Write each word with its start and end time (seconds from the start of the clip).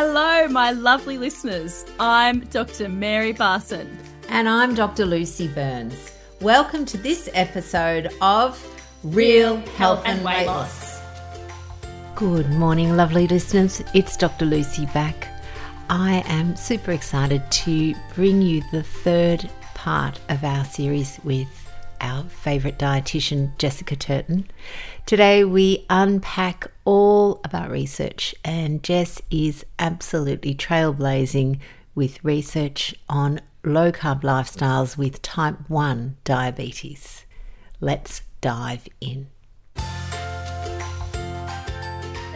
Hello, 0.00 0.46
my 0.46 0.70
lovely 0.70 1.18
listeners. 1.18 1.84
I'm 1.98 2.38
Dr. 2.50 2.88
Mary 2.88 3.34
Barson. 3.34 3.88
And 4.28 4.48
I'm 4.48 4.76
Dr. 4.76 5.04
Lucy 5.04 5.48
Burns. 5.48 6.12
Welcome 6.40 6.84
to 6.84 6.96
this 6.96 7.28
episode 7.34 8.08
of 8.20 8.64
Real 9.02 9.56
Health 9.76 10.04
and, 10.06 10.24
Weight 10.24 10.46
Loss. 10.46 11.00
Good 12.14 12.48
morning, 12.50 12.96
lovely 12.96 13.26
listeners. 13.26 13.82
It's 13.92 14.16
Dr. 14.16 14.44
Lucy 14.44 14.86
back. 14.94 15.26
I 15.90 16.22
am 16.26 16.54
super 16.54 16.92
excited 16.92 17.42
to 17.50 17.92
bring 18.14 18.40
you 18.40 18.62
the 18.70 18.84
third 18.84 19.50
part 19.74 20.20
of 20.28 20.44
our 20.44 20.64
series 20.64 21.18
with 21.24 21.48
our 22.00 22.22
favourite 22.22 22.78
dietitian, 22.78 23.50
Jessica 23.58 23.96
Turton. 23.96 24.48
Today 25.06 25.42
we 25.42 25.86
unpack 25.90 26.68
all 26.88 27.38
about 27.44 27.70
research, 27.70 28.34
and 28.42 28.82
Jess 28.82 29.20
is 29.30 29.62
absolutely 29.78 30.54
trailblazing 30.54 31.58
with 31.94 32.24
research 32.24 32.94
on 33.10 33.42
low 33.62 33.92
carb 33.92 34.22
lifestyles 34.22 34.96
with 34.96 35.20
type 35.20 35.68
1 35.68 36.16
diabetes. 36.24 37.26
Let's 37.78 38.22
dive 38.40 38.88
in. 39.02 39.26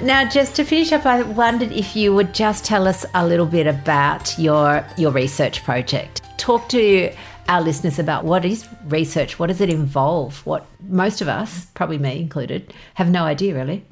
Now, 0.03 0.29
just 0.29 0.55
to 0.57 0.65
finish 0.65 0.93
up, 0.93 1.07
I 1.07 1.23
wondered 1.23 1.73
if 1.73 1.97
you 1.97 2.13
would 2.13 2.35
just 2.35 2.67
tell 2.67 2.87
us 2.87 3.07
a 3.15 3.27
little 3.27 3.47
bit 3.47 3.67
about 3.67 4.39
your 4.39 4.85
your 4.99 5.13
research 5.13 5.65
project. 5.65 6.21
Talk 6.37 6.69
to 6.69 7.11
our 7.49 7.63
listeners 7.63 7.99
about 7.99 8.27
what 8.27 8.45
is 8.45 8.69
research, 8.85 9.39
what 9.39 9.47
does 9.47 9.63
it 9.63 9.71
involve? 9.71 10.45
What 10.45 10.67
most 10.89 11.23
of 11.23 11.29
us, 11.29 11.67
probably 11.73 11.97
me 11.97 12.21
included, 12.21 12.75
have 12.95 13.09
no 13.09 13.25
idea 13.25 13.55
really. 13.55 13.87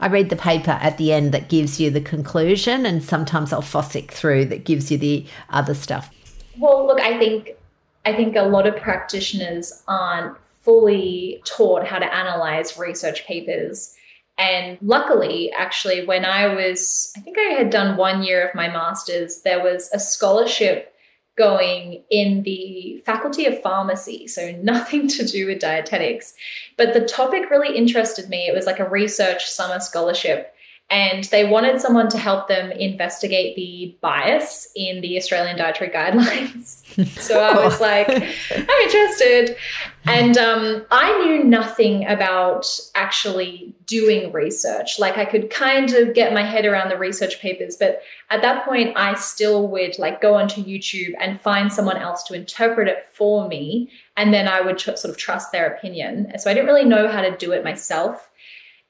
I 0.00 0.06
read 0.06 0.30
the 0.30 0.36
paper 0.36 0.78
at 0.80 0.96
the 0.96 1.12
end 1.12 1.32
that 1.32 1.48
gives 1.48 1.80
you 1.80 1.90
the 1.90 2.00
conclusion, 2.00 2.86
and 2.86 3.02
sometimes 3.02 3.52
I'll 3.52 3.62
fossick 3.62 4.10
through 4.10 4.46
that 4.46 4.64
gives 4.64 4.90
you 4.90 4.98
the 4.98 5.26
other 5.50 5.74
stuff. 5.74 6.10
Well, 6.56 6.86
look, 6.86 7.00
I 7.00 7.18
think 7.18 7.56
I 8.04 8.14
think 8.14 8.36
a 8.36 8.42
lot 8.42 8.66
of 8.66 8.76
practitioners 8.76 9.82
aren't 9.86 10.36
fully 10.62 11.42
taught 11.44 11.86
how 11.86 11.98
to 11.98 12.14
analyze 12.14 12.78
research 12.78 13.26
papers. 13.26 13.94
And 14.38 14.78
luckily, 14.80 15.50
actually, 15.52 16.06
when 16.06 16.24
I 16.24 16.54
was, 16.54 17.12
I 17.16 17.20
think 17.20 17.36
I 17.38 17.54
had 17.54 17.70
done 17.70 17.96
one 17.96 18.22
year 18.22 18.46
of 18.46 18.54
my 18.54 18.68
master's, 18.68 19.42
there 19.42 19.62
was 19.62 19.90
a 19.92 19.98
scholarship 19.98 20.94
going 21.38 22.02
in 22.10 22.42
the 22.42 23.00
faculty 23.06 23.46
of 23.46 23.62
pharmacy, 23.62 24.26
so 24.26 24.52
nothing 24.60 25.08
to 25.08 25.24
do 25.24 25.46
with 25.46 25.60
dietetics. 25.60 26.34
But 26.76 26.92
the 26.92 27.06
topic 27.06 27.48
really 27.48 27.76
interested 27.76 28.28
me. 28.28 28.46
It 28.48 28.54
was 28.54 28.66
like 28.66 28.80
a 28.80 28.88
research 28.88 29.48
summer 29.48 29.80
scholarship 29.80 30.54
and 30.90 31.24
they 31.24 31.44
wanted 31.44 31.80
someone 31.80 32.08
to 32.08 32.16
help 32.16 32.48
them 32.48 32.72
investigate 32.72 33.54
the 33.56 33.94
bias 34.00 34.70
in 34.74 35.02
the 35.02 35.18
Australian 35.18 35.58
dietary 35.58 35.90
guidelines. 35.90 36.82
so 37.20 37.40
I 37.40 37.62
was 37.62 37.78
like, 37.78 38.08
I'm 38.50 38.80
interested. 38.84 39.56
And 40.06 40.38
um, 40.38 40.86
I 40.90 41.22
knew 41.22 41.44
nothing 41.44 42.06
about 42.06 42.66
actually 42.94 43.74
doing 43.84 44.32
research. 44.32 44.98
Like 44.98 45.18
I 45.18 45.26
could 45.26 45.50
kind 45.50 45.92
of 45.92 46.14
get 46.14 46.32
my 46.32 46.42
head 46.42 46.64
around 46.64 46.88
the 46.88 46.96
research 46.96 47.38
papers, 47.40 47.76
but 47.76 48.00
at 48.30 48.40
that 48.40 48.64
point, 48.64 48.96
I 48.96 49.14
still 49.14 49.68
would 49.68 49.98
like 49.98 50.22
go 50.22 50.34
onto 50.34 50.64
YouTube 50.64 51.12
and 51.20 51.38
find 51.38 51.70
someone 51.70 51.98
else 51.98 52.22
to 52.24 52.34
interpret 52.34 52.88
it 52.88 53.04
for 53.12 53.46
me. 53.46 53.90
And 54.16 54.32
then 54.32 54.48
I 54.48 54.62
would 54.62 54.78
tr- 54.78 54.96
sort 54.96 55.10
of 55.10 55.18
trust 55.18 55.52
their 55.52 55.66
opinion. 55.66 56.32
So 56.38 56.50
I 56.50 56.54
didn't 56.54 56.66
really 56.66 56.86
know 56.86 57.08
how 57.08 57.20
to 57.20 57.36
do 57.36 57.52
it 57.52 57.62
myself. 57.62 58.30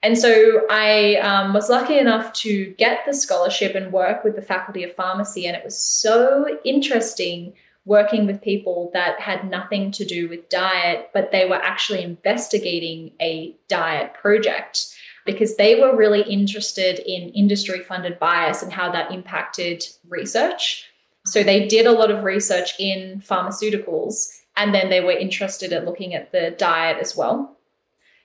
And 0.01 0.17
so 0.17 0.61
I 0.69 1.15
um, 1.15 1.53
was 1.53 1.69
lucky 1.69 1.97
enough 1.97 2.31
to 2.33 2.73
get 2.77 3.05
the 3.05 3.13
scholarship 3.13 3.75
and 3.75 3.91
work 3.91 4.23
with 4.23 4.35
the 4.35 4.41
Faculty 4.41 4.83
of 4.83 4.95
Pharmacy. 4.95 5.45
And 5.45 5.57
it 5.57 5.63
was 5.63 5.77
so 5.77 6.57
interesting 6.63 7.53
working 7.85 8.25
with 8.25 8.41
people 8.41 8.91
that 8.93 9.19
had 9.19 9.49
nothing 9.49 9.91
to 9.91 10.05
do 10.05 10.29
with 10.29 10.47
diet, 10.49 11.09
but 11.13 11.31
they 11.31 11.45
were 11.45 11.55
actually 11.55 12.03
investigating 12.03 13.11
a 13.19 13.55
diet 13.67 14.13
project 14.13 14.95
because 15.25 15.57
they 15.57 15.79
were 15.79 15.95
really 15.95 16.21
interested 16.21 16.99
in 16.99 17.29
industry 17.29 17.79
funded 17.79 18.19
bias 18.19 18.63
and 18.63 18.71
how 18.71 18.91
that 18.91 19.11
impacted 19.11 19.83
research. 20.07 20.85
So 21.25 21.43
they 21.43 21.67
did 21.67 21.85
a 21.85 21.91
lot 21.91 22.11
of 22.11 22.23
research 22.23 22.73
in 22.79 23.21
pharmaceuticals 23.25 24.39
and 24.55 24.73
then 24.73 24.89
they 24.89 25.01
were 25.01 25.11
interested 25.11 25.71
in 25.71 25.85
looking 25.85 26.13
at 26.13 26.31
the 26.31 26.51
diet 26.57 26.97
as 26.99 27.15
well. 27.15 27.57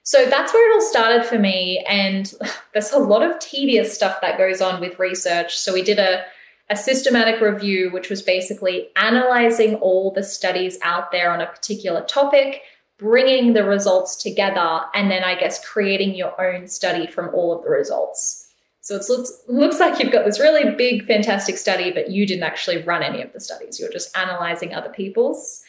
So 0.04 0.26
that's 0.26 0.52
where 0.52 0.70
it 0.70 0.74
all 0.74 0.88
started 0.88 1.26
for 1.26 1.38
me. 1.38 1.84
And 1.88 2.32
there's 2.72 2.92
a 2.92 2.98
lot 2.98 3.22
of 3.22 3.38
tedious 3.40 3.92
stuff 3.92 4.20
that 4.20 4.38
goes 4.38 4.60
on 4.60 4.80
with 4.80 4.98
research. 4.98 5.58
So 5.58 5.72
we 5.72 5.82
did 5.82 5.98
a, 5.98 6.24
a 6.70 6.76
systematic 6.76 7.40
review, 7.40 7.90
which 7.90 8.10
was 8.10 8.22
basically 8.22 8.88
analyzing 8.96 9.76
all 9.76 10.12
the 10.12 10.22
studies 10.22 10.78
out 10.82 11.10
there 11.10 11.32
on 11.32 11.40
a 11.40 11.46
particular 11.46 12.02
topic, 12.02 12.62
bringing 12.98 13.54
the 13.54 13.64
results 13.64 14.22
together, 14.22 14.82
and 14.94 15.10
then 15.10 15.24
I 15.24 15.34
guess 15.34 15.64
creating 15.66 16.14
your 16.14 16.40
own 16.40 16.68
study 16.68 17.06
from 17.06 17.34
all 17.34 17.52
of 17.56 17.64
the 17.64 17.70
results. 17.70 18.42
So 18.82 18.96
it 18.96 19.04
looks, 19.08 19.32
looks 19.48 19.80
like 19.80 19.98
you've 19.98 20.12
got 20.12 20.26
this 20.26 20.38
really 20.38 20.74
big, 20.76 21.06
fantastic 21.06 21.56
study, 21.56 21.90
but 21.90 22.10
you 22.10 22.26
didn't 22.26 22.42
actually 22.42 22.82
run 22.82 23.02
any 23.02 23.22
of 23.22 23.32
the 23.32 23.40
studies. 23.40 23.80
You're 23.80 23.90
just 23.90 24.14
analyzing 24.14 24.74
other 24.74 24.90
people's. 24.90 25.64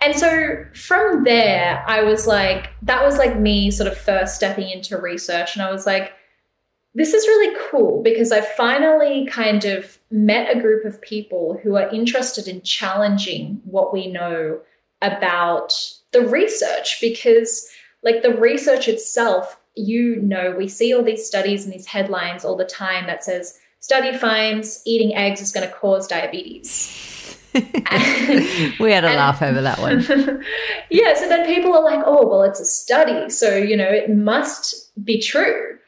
And 0.00 0.16
so 0.16 0.64
from 0.74 1.24
there, 1.24 1.84
I 1.86 2.02
was 2.02 2.26
like, 2.26 2.70
that 2.82 3.04
was 3.04 3.18
like 3.18 3.38
me 3.38 3.70
sort 3.70 3.90
of 3.90 3.98
first 3.98 4.34
stepping 4.34 4.70
into 4.70 4.96
research. 4.96 5.54
And 5.54 5.62
I 5.62 5.70
was 5.70 5.86
like, 5.86 6.12
this 6.94 7.12
is 7.12 7.26
really 7.26 7.56
cool 7.70 8.02
because 8.02 8.32
I 8.32 8.40
finally 8.40 9.26
kind 9.26 9.64
of 9.64 9.98
met 10.10 10.54
a 10.54 10.60
group 10.60 10.84
of 10.84 11.00
people 11.02 11.60
who 11.62 11.76
are 11.76 11.88
interested 11.90 12.48
in 12.48 12.62
challenging 12.62 13.60
what 13.64 13.92
we 13.92 14.10
know 14.10 14.60
about 15.02 15.72
the 16.12 16.26
research 16.26 16.98
because, 17.00 17.68
like, 18.02 18.22
the 18.22 18.34
research 18.34 18.88
itself, 18.88 19.60
you 19.76 20.16
know, 20.16 20.54
we 20.56 20.66
see 20.66 20.92
all 20.92 21.02
these 21.02 21.26
studies 21.26 21.64
and 21.64 21.72
these 21.72 21.86
headlines 21.86 22.44
all 22.44 22.56
the 22.56 22.64
time 22.64 23.06
that 23.06 23.22
says, 23.22 23.58
study 23.78 24.16
finds 24.16 24.82
eating 24.84 25.14
eggs 25.14 25.40
is 25.40 25.52
going 25.52 25.66
to 25.66 25.72
cause 25.72 26.08
diabetes 26.08 27.19
we 28.80 28.92
had 28.92 29.04
a 29.04 29.08
and, 29.08 29.16
laugh 29.16 29.42
over 29.42 29.60
that 29.60 29.78
one. 29.78 30.00
yeah, 30.90 31.14
so 31.14 31.28
then 31.28 31.46
people 31.46 31.74
are 31.74 31.82
like, 31.82 32.00
oh, 32.04 32.26
well, 32.26 32.42
it's 32.42 32.60
a 32.60 32.64
study. 32.64 33.28
So, 33.30 33.56
you 33.56 33.76
know, 33.76 33.90
it 33.90 34.10
must 34.10 34.92
be 35.04 35.20
true. 35.20 35.78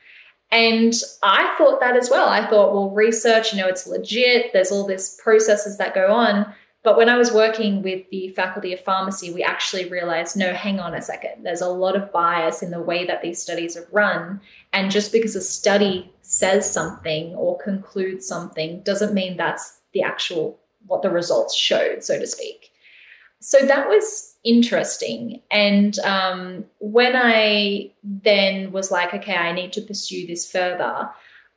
And 0.50 0.92
I 1.22 1.54
thought 1.56 1.80
that 1.80 1.96
as 1.96 2.10
well. 2.10 2.28
I 2.28 2.46
thought, 2.48 2.74
well, 2.74 2.90
research, 2.90 3.52
you 3.52 3.60
know, 3.60 3.68
it's 3.68 3.86
legit. 3.86 4.52
There's 4.52 4.70
all 4.70 4.86
these 4.86 5.18
processes 5.22 5.78
that 5.78 5.94
go 5.94 6.12
on. 6.12 6.52
But 6.82 6.96
when 6.96 7.08
I 7.08 7.16
was 7.16 7.32
working 7.32 7.82
with 7.82 8.04
the 8.10 8.28
Faculty 8.30 8.72
of 8.72 8.80
Pharmacy, 8.80 9.32
we 9.32 9.42
actually 9.42 9.88
realized 9.88 10.36
no, 10.36 10.52
hang 10.52 10.80
on 10.80 10.94
a 10.94 11.00
second. 11.00 11.44
There's 11.44 11.60
a 11.60 11.68
lot 11.68 11.94
of 11.94 12.12
bias 12.12 12.60
in 12.60 12.72
the 12.72 12.82
way 12.82 13.06
that 13.06 13.22
these 13.22 13.40
studies 13.40 13.76
are 13.76 13.86
run. 13.92 14.40
And 14.72 14.90
just 14.90 15.12
because 15.12 15.36
a 15.36 15.40
study 15.40 16.12
says 16.22 16.70
something 16.70 17.34
or 17.36 17.56
concludes 17.58 18.26
something 18.26 18.82
doesn't 18.82 19.14
mean 19.14 19.36
that's 19.36 19.80
the 19.92 20.02
actual 20.02 20.58
what 20.86 21.02
the 21.02 21.10
results 21.10 21.56
showed, 21.56 22.04
so 22.04 22.18
to 22.18 22.26
speak. 22.26 22.70
So 23.40 23.66
that 23.66 23.88
was 23.88 24.36
interesting. 24.44 25.40
And 25.50 25.98
um, 26.00 26.64
when 26.78 27.16
I 27.16 27.90
then 28.02 28.70
was 28.72 28.90
like, 28.90 29.12
okay, 29.14 29.34
I 29.34 29.52
need 29.52 29.72
to 29.72 29.80
pursue 29.80 30.26
this 30.26 30.50
further, 30.50 31.10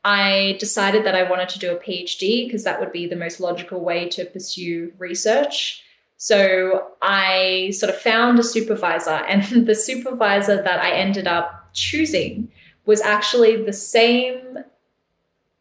I 0.03 0.55
decided 0.59 1.03
that 1.05 1.15
I 1.15 1.29
wanted 1.29 1.49
to 1.49 1.59
do 1.59 1.71
a 1.71 1.79
PhD 1.79 2.45
because 2.45 2.63
that 2.63 2.79
would 2.79 2.91
be 2.91 3.07
the 3.07 3.15
most 3.15 3.39
logical 3.39 3.81
way 3.81 4.07
to 4.09 4.25
pursue 4.25 4.93
research. 4.97 5.83
So 6.17 6.87
I 7.01 7.71
sort 7.73 7.93
of 7.93 7.99
found 7.99 8.39
a 8.39 8.43
supervisor, 8.43 9.09
and 9.27 9.67
the 9.67 9.75
supervisor 9.75 10.61
that 10.61 10.79
I 10.79 10.91
ended 10.91 11.27
up 11.27 11.69
choosing 11.73 12.51
was 12.85 13.01
actually 13.01 13.63
the 13.63 13.73
same 13.73 14.59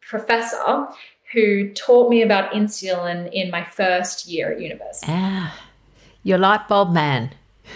professor 0.01 0.87
who 1.35 1.69
taught 1.73 2.09
me 2.09 2.21
about 2.21 2.53
insulin 2.53 3.29
in 3.33 3.51
my 3.51 3.63
first 3.63 4.25
year 4.25 4.53
at 4.53 4.61
university. 4.61 5.11
Ah, 5.11 5.53
your 6.23 6.37
light 6.37 6.67
bulb 6.67 6.93
man. 6.93 7.31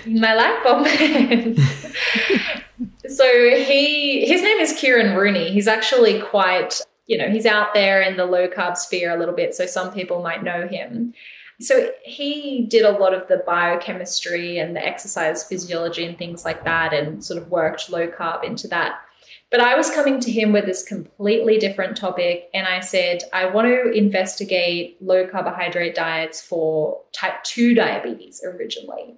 My 0.07 0.33
light 0.33 0.63
bulb 0.63 0.83
man. 0.85 1.57
so 3.07 3.25
he 3.55 4.25
his 4.25 4.41
name 4.41 4.59
is 4.59 4.73
Kieran 4.73 5.15
Rooney. 5.15 5.51
He's 5.51 5.67
actually 5.67 6.21
quite, 6.21 6.81
you 7.05 7.17
know, 7.17 7.29
he's 7.29 7.45
out 7.45 7.73
there 7.73 8.01
in 8.01 8.15
the 8.15 8.25
low 8.25 8.47
carb 8.47 8.77
sphere 8.77 9.13
a 9.13 9.19
little 9.19 9.35
bit, 9.35 9.53
so 9.53 9.65
some 9.65 9.91
people 9.91 10.23
might 10.23 10.41
know 10.41 10.65
him. 10.65 11.13
So 11.59 11.91
he 12.05 12.65
did 12.69 12.85
a 12.85 12.97
lot 12.97 13.13
of 13.13 13.27
the 13.27 13.43
biochemistry 13.45 14.57
and 14.57 14.73
the 14.73 14.85
exercise 14.85 15.43
physiology 15.43 16.05
and 16.05 16.17
things 16.17 16.45
like 16.45 16.63
that 16.63 16.93
and 16.93 17.21
sort 17.21 17.41
of 17.41 17.49
worked 17.49 17.89
low 17.89 18.07
carb 18.07 18.45
into 18.45 18.69
that. 18.69 19.01
But 19.51 19.61
I 19.61 19.75
was 19.75 19.89
coming 19.89 20.19
to 20.19 20.31
him 20.31 20.51
with 20.51 20.65
this 20.65 20.83
completely 20.83 21.57
different 21.57 21.97
topic. 21.97 22.49
And 22.53 22.67
I 22.67 22.81
said, 22.81 23.23
I 23.33 23.47
want 23.47 23.67
to 23.67 23.91
investigate 23.91 25.01
low 25.01 25.27
carbohydrate 25.27 25.95
diets 25.95 26.39
for 26.39 27.01
type 27.13 27.43
2 27.43 27.73
diabetes 27.73 28.43
originally. 28.43 29.15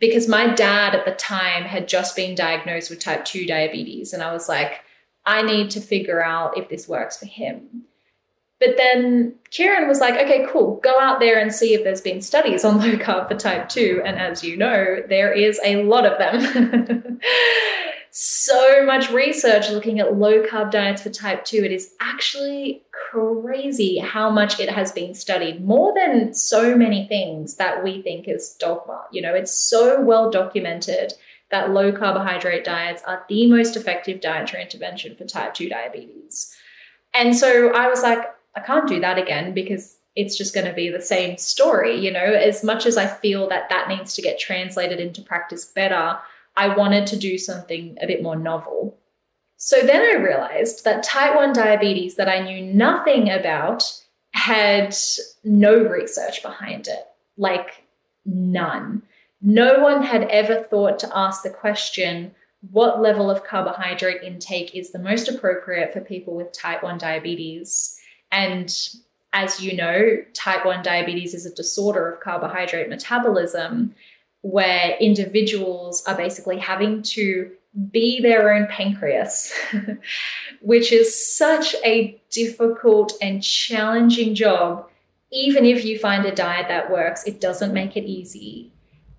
Because 0.00 0.26
my 0.26 0.54
dad 0.54 0.94
at 0.94 1.04
the 1.04 1.12
time 1.12 1.64
had 1.64 1.86
just 1.86 2.16
been 2.16 2.34
diagnosed 2.34 2.90
with 2.90 3.00
type 3.00 3.24
2 3.24 3.46
diabetes. 3.46 4.12
And 4.12 4.22
I 4.22 4.32
was 4.32 4.48
like, 4.48 4.80
I 5.24 5.42
need 5.42 5.70
to 5.70 5.80
figure 5.80 6.24
out 6.24 6.58
if 6.58 6.68
this 6.68 6.88
works 6.88 7.18
for 7.18 7.26
him. 7.26 7.84
But 8.58 8.76
then 8.76 9.34
Kieran 9.50 9.88
was 9.88 10.00
like, 10.00 10.14
okay, 10.14 10.46
cool, 10.50 10.80
go 10.82 10.94
out 11.00 11.18
there 11.18 11.38
and 11.38 11.52
see 11.52 11.72
if 11.74 11.82
there's 11.82 12.02
been 12.02 12.20
studies 12.20 12.64
on 12.64 12.78
low 12.78 12.96
carb 12.96 13.28
for 13.28 13.36
type 13.36 13.68
2. 13.68 14.02
And 14.04 14.18
as 14.18 14.42
you 14.42 14.56
know, 14.56 15.02
there 15.08 15.32
is 15.32 15.60
a 15.64 15.82
lot 15.84 16.04
of 16.04 16.18
them. 16.18 17.20
so 18.10 18.84
much 18.84 19.10
research 19.10 19.70
looking 19.70 20.00
at 20.00 20.16
low 20.16 20.42
carb 20.42 20.70
diets 20.70 21.02
for 21.02 21.10
type 21.10 21.44
2. 21.44 21.64
It 21.64 21.72
is 21.72 21.94
actually 22.00 22.82
crazy 22.92 23.98
how 23.98 24.30
much 24.30 24.58
it 24.58 24.70
has 24.70 24.92
been 24.92 25.14
studied, 25.14 25.64
more 25.64 25.94
than 25.94 26.34
so 26.34 26.76
many 26.76 27.06
things 27.06 27.56
that 27.56 27.84
we 27.84 28.02
think 28.02 28.28
is 28.28 28.56
dogma. 28.58 29.04
You 29.12 29.22
know, 29.22 29.34
it's 29.34 29.54
so 29.54 30.00
well 30.00 30.30
documented 30.30 31.14
that 31.50 31.70
low 31.70 31.92
carbohydrate 31.92 32.64
diets 32.64 33.02
are 33.06 33.24
the 33.28 33.48
most 33.48 33.76
effective 33.76 34.20
dietary 34.20 34.62
intervention 34.62 35.16
for 35.16 35.24
type 35.24 35.54
2 35.54 35.68
diabetes. 35.68 36.56
And 37.14 37.36
so 37.36 37.72
I 37.72 37.88
was 37.88 38.02
like, 38.02 38.20
I 38.56 38.60
can't 38.60 38.88
do 38.88 39.00
that 39.00 39.18
again 39.18 39.54
because 39.54 39.98
it's 40.16 40.36
just 40.36 40.54
going 40.54 40.66
to 40.66 40.72
be 40.72 40.88
the 40.88 41.00
same 41.00 41.36
story. 41.38 41.96
You 41.96 42.12
know, 42.12 42.20
as 42.20 42.64
much 42.64 42.86
as 42.86 42.96
I 42.96 43.06
feel 43.06 43.48
that 43.48 43.68
that 43.68 43.88
needs 43.88 44.14
to 44.14 44.22
get 44.22 44.38
translated 44.38 45.00
into 45.00 45.22
practice 45.22 45.64
better, 45.64 46.18
I 46.56 46.74
wanted 46.74 47.06
to 47.08 47.16
do 47.16 47.38
something 47.38 47.96
a 48.00 48.06
bit 48.06 48.22
more 48.22 48.36
novel. 48.36 48.98
So 49.56 49.80
then 49.80 50.02
I 50.02 50.22
realized 50.22 50.84
that 50.84 51.02
type 51.02 51.34
1 51.34 51.52
diabetes 51.52 52.16
that 52.16 52.28
I 52.28 52.40
knew 52.40 52.62
nothing 52.62 53.30
about 53.30 54.00
had 54.32 54.96
no 55.44 55.76
research 55.76 56.42
behind 56.42 56.88
it, 56.88 57.06
like 57.36 57.84
none. 58.24 59.02
No 59.42 59.80
one 59.80 60.02
had 60.02 60.24
ever 60.24 60.62
thought 60.62 60.98
to 61.00 61.16
ask 61.16 61.42
the 61.42 61.50
question 61.50 62.34
what 62.70 63.00
level 63.00 63.30
of 63.30 63.44
carbohydrate 63.44 64.22
intake 64.22 64.74
is 64.74 64.92
the 64.92 64.98
most 64.98 65.28
appropriate 65.28 65.92
for 65.92 66.00
people 66.00 66.34
with 66.34 66.52
type 66.52 66.82
1 66.82 66.98
diabetes? 66.98 67.98
And 68.30 68.74
as 69.32 69.62
you 69.62 69.76
know, 69.76 70.18
type 70.34 70.64
1 70.64 70.82
diabetes 70.82 71.34
is 71.34 71.46
a 71.46 71.54
disorder 71.54 72.08
of 72.08 72.20
carbohydrate 72.20 72.88
metabolism 72.88 73.94
where 74.42 74.96
individuals 75.00 76.02
are 76.06 76.16
basically 76.16 76.58
having 76.58 77.02
to 77.02 77.50
be 77.90 78.20
their 78.20 78.52
own 78.52 78.66
pancreas, 78.66 79.52
which 80.60 80.92
is 80.92 81.36
such 81.36 81.74
a 81.84 82.20
difficult 82.30 83.12
and 83.22 83.42
challenging 83.42 84.34
job. 84.34 84.88
Even 85.30 85.64
if 85.64 85.84
you 85.84 85.98
find 85.98 86.24
a 86.26 86.34
diet 86.34 86.66
that 86.68 86.90
works, 86.90 87.24
it 87.24 87.40
doesn't 87.40 87.72
make 87.72 87.96
it 87.96 88.04
easy. 88.04 88.72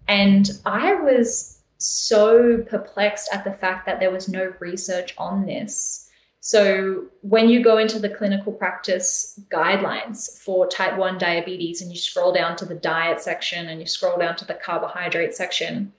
And 0.07 0.49
I 0.65 0.95
was 0.95 1.61
so 1.77 2.63
perplexed 2.69 3.29
at 3.31 3.43
the 3.43 3.53
fact 3.53 3.85
that 3.85 3.99
there 3.99 4.11
was 4.11 4.27
no 4.27 4.53
research 4.59 5.15
on 5.17 5.45
this. 5.45 6.10
So, 6.43 7.05
when 7.21 7.49
you 7.49 7.63
go 7.63 7.77
into 7.77 7.99
the 7.99 8.09
clinical 8.09 8.51
practice 8.51 9.39
guidelines 9.51 10.39
for 10.39 10.67
type 10.67 10.97
1 10.97 11.19
diabetes 11.19 11.83
and 11.83 11.91
you 11.91 11.97
scroll 11.99 12.33
down 12.33 12.55
to 12.55 12.65
the 12.65 12.73
diet 12.73 13.21
section 13.21 13.69
and 13.69 13.79
you 13.79 13.85
scroll 13.85 14.17
down 14.17 14.35
to 14.37 14.45
the 14.45 14.55
carbohydrate 14.55 15.35
section, 15.35 15.93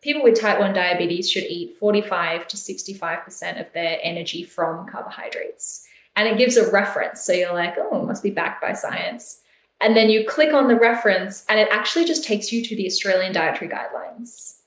people 0.00 0.22
with 0.22 0.40
type 0.40 0.60
1 0.60 0.72
diabetes 0.72 1.28
should 1.28 1.42
eat 1.42 1.76
45 1.78 2.46
to 2.46 2.56
65% 2.56 3.60
of 3.60 3.72
their 3.72 3.98
energy 4.00 4.44
from 4.44 4.86
carbohydrates. 4.86 5.84
And 6.14 6.28
it 6.28 6.38
gives 6.38 6.56
a 6.56 6.70
reference. 6.70 7.22
So 7.22 7.32
you're 7.32 7.52
like, 7.52 7.74
oh, 7.76 8.02
it 8.02 8.06
must 8.06 8.22
be 8.22 8.30
backed 8.30 8.62
by 8.62 8.74
science. 8.74 9.40
And 9.80 9.96
then 9.96 10.10
you 10.10 10.24
click 10.24 10.54
on 10.54 10.68
the 10.68 10.76
reference, 10.76 11.44
and 11.48 11.58
it 11.58 11.68
actually 11.72 12.04
just 12.04 12.22
takes 12.22 12.52
you 12.52 12.64
to 12.64 12.76
the 12.76 12.86
Australian 12.86 13.32
Dietary 13.32 13.68
Guidelines. 13.68 14.57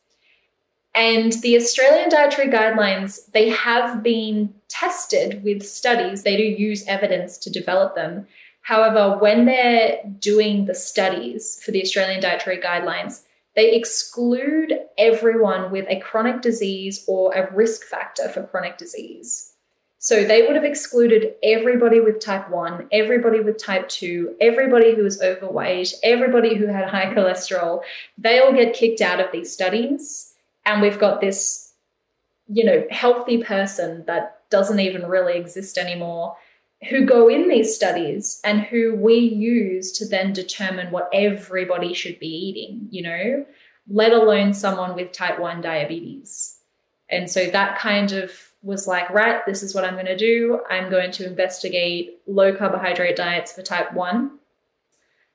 And 0.94 1.34
the 1.42 1.56
Australian 1.56 2.10
Dietary 2.10 2.50
Guidelines, 2.50 3.32
they 3.32 3.50
have 3.50 4.04
been 4.04 4.54
tested 4.68 5.44
with 5.44 5.64
studies. 5.64 6.24
They 6.24 6.36
do 6.36 6.44
use 6.44 6.86
evidence 6.88 7.38
to 7.40 7.50
develop 7.50 7.96
them. 7.96 8.28
However, 8.62 9.18
when 9.18 9.46
they're 9.46 10.00
doing 10.20 10.66
the 10.66 10.76
studies 10.76 11.62
for 11.64 11.72
the 11.72 11.82
Australian 11.82 12.22
Dietary 12.22 12.58
Guidelines, 12.58 13.24
they 13.56 13.74
exclude 13.74 14.80
everyone 14.98 15.72
with 15.72 15.86
a 15.90 16.00
chronic 16.00 16.42
disease 16.42 17.04
or 17.08 17.34
a 17.34 17.54
risk 17.54 17.84
factor 17.84 18.30
for 18.30 18.44
chronic 18.44 18.78
disease. 18.78 19.54
So 20.04 20.24
they 20.24 20.42
would 20.42 20.56
have 20.56 20.66
excluded 20.66 21.36
everybody 21.44 22.00
with 22.00 22.20
type 22.20 22.50
1, 22.50 22.88
everybody 22.92 23.40
with 23.40 23.64
type 23.64 23.88
2, 23.88 24.36
everybody 24.42 24.96
who 24.96 25.04
was 25.04 25.22
overweight, 25.22 25.94
everybody 26.02 26.56
who 26.56 26.66
had 26.66 26.90
high 26.90 27.14
cholesterol. 27.14 27.82
They 28.18 28.40
all 28.40 28.52
get 28.52 28.74
kicked 28.74 29.02
out 29.02 29.20
of 29.20 29.32
these 29.32 29.54
studies. 29.54 30.31
And 30.66 30.82
we've 30.82 31.00
got 31.00 31.22
this, 31.22 31.74
you 32.48 32.64
know, 32.64 32.86
healthy 32.90 33.44
person 33.44 34.04
that 34.08 34.42
doesn't 34.50 34.80
even 34.80 35.08
really 35.08 35.38
exist 35.38 35.78
anymore 35.78 36.36
who 36.90 37.06
go 37.06 37.30
in 37.30 37.48
these 37.48 37.76
studies 37.76 38.42
and 38.44 38.62
who 38.62 38.96
we 38.96 39.16
use 39.16 39.92
to 39.92 40.08
then 40.08 40.34
determine 40.34 40.92
what 40.92 41.10
everybody 41.14 41.94
should 41.94 42.18
be 42.20 42.28
eating, 42.28 42.88
you 42.90 43.04
know, 43.04 43.46
let 43.88 44.14
alone 44.14 44.54
someone 44.54 44.96
with 44.96 45.12
type 45.12 45.40
1 45.40 45.62
diabetes. 45.62 46.58
And 47.10 47.30
so 47.30 47.46
that 47.48 47.78
kind 47.78 48.14
of 48.14 48.32
was 48.64 48.88
like, 48.88 49.10
right, 49.10 49.46
this 49.46 49.62
is 49.62 49.76
what 49.76 49.84
I'm 49.84 49.94
going 49.94 50.06
to 50.06 50.18
do. 50.18 50.62
I'm 50.70 50.90
going 50.90 51.12
to 51.12 51.26
investigate 51.26 52.20
low 52.26 52.56
carbohydrate 52.56 53.16
diets 53.16 53.54
for 53.54 53.62
type 53.62 53.94
1. 53.94 54.32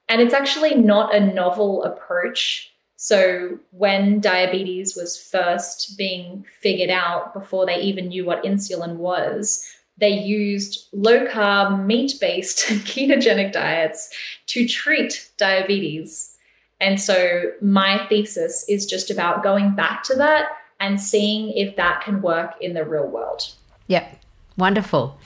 And 0.09 0.21
it's 0.21 0.35
actually 0.35 0.75
not 0.75 1.15
a 1.15 1.21
novel 1.21 1.85
approach. 1.85 2.73
So, 2.99 3.59
when 3.73 4.21
diabetes 4.21 4.97
was 4.97 5.21
first 5.23 5.99
being 5.99 6.47
figured 6.61 6.91
out 6.91 7.35
before 7.35 7.67
they 7.67 7.81
even 7.81 8.09
knew 8.09 8.25
what 8.25 8.43
insulin 8.43 8.97
was, 8.97 9.63
they 9.99 10.11
used 10.11 10.89
low 10.93 11.27
carb, 11.27 11.85
meat 11.85 12.15
based, 12.21 12.59
ketogenic 12.85 13.53
diets 13.53 14.11
to 14.47 14.67
treat 14.67 15.31
diabetes. 15.37 16.37
And 16.81 17.01
so 17.01 17.53
my 17.63 18.07
thesis 18.09 18.65
is 18.69 18.85
just 18.85 19.11
about 19.11 19.43
going 19.43 19.75
back 19.75 20.03
to 20.05 20.15
that 20.17 20.49
and 20.79 21.01
seeing 21.01 21.51
if 21.57 21.77
that 21.77 22.03
can 22.03 22.21
work 22.21 22.55
in 22.61 22.75
the 22.75 22.85
real 22.85 23.07
world. 23.07 23.55
Yep. 23.87 24.21
Wonderful. 24.59 25.19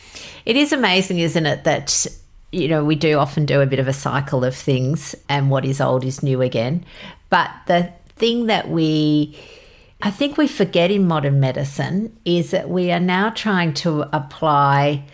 It 0.44 0.56
is 0.56 0.72
amazing, 0.72 1.18
isn't 1.18 1.46
it, 1.46 1.64
that 1.64 2.06
you 2.52 2.66
know, 2.68 2.84
we 2.84 2.96
do 2.96 3.18
often 3.18 3.46
do 3.46 3.60
a 3.60 3.66
bit 3.66 3.78
of 3.78 3.86
a 3.86 3.92
cycle 3.92 4.44
of 4.44 4.56
things 4.56 5.14
and 5.28 5.50
what 5.50 5.64
is 5.64 5.80
old 5.80 6.04
is 6.04 6.22
new 6.22 6.42
again. 6.42 6.84
But 7.30 7.50
the 7.66 7.92
thing 8.16 8.46
that 8.46 8.68
we 8.68 9.38
I 10.02 10.10
think 10.10 10.38
we 10.38 10.48
forget 10.48 10.90
in 10.90 11.06
modern 11.06 11.40
medicine 11.40 12.16
is 12.24 12.52
that 12.52 12.70
we 12.70 12.90
are 12.90 13.00
now 13.00 13.30
trying 13.30 13.74
to 13.74 14.02
apply 14.16 15.04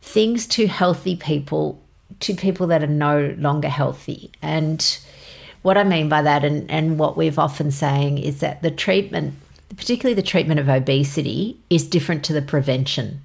things 0.00 0.46
to 0.46 0.66
healthy 0.66 1.16
people 1.16 1.82
to 2.20 2.34
people 2.34 2.66
that 2.68 2.82
are 2.82 2.86
no 2.86 3.34
longer 3.38 3.68
healthy. 3.68 4.30
And 4.40 4.98
what 5.62 5.76
I 5.76 5.84
mean 5.84 6.08
by 6.08 6.22
that, 6.22 6.44
and, 6.44 6.70
and 6.70 6.98
what 6.98 7.16
we've 7.16 7.38
often 7.38 7.70
saying, 7.70 8.18
is 8.18 8.40
that 8.40 8.62
the 8.62 8.70
treatment, 8.70 9.34
particularly 9.76 10.14
the 10.14 10.22
treatment 10.22 10.60
of 10.60 10.68
obesity, 10.68 11.58
is 11.68 11.86
different 11.86 12.24
to 12.24 12.32
the 12.32 12.40
prevention. 12.40 13.20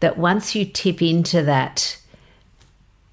That 0.00 0.18
once 0.18 0.54
you 0.54 0.66
tip 0.66 1.00
into 1.00 1.42
that 1.44 1.98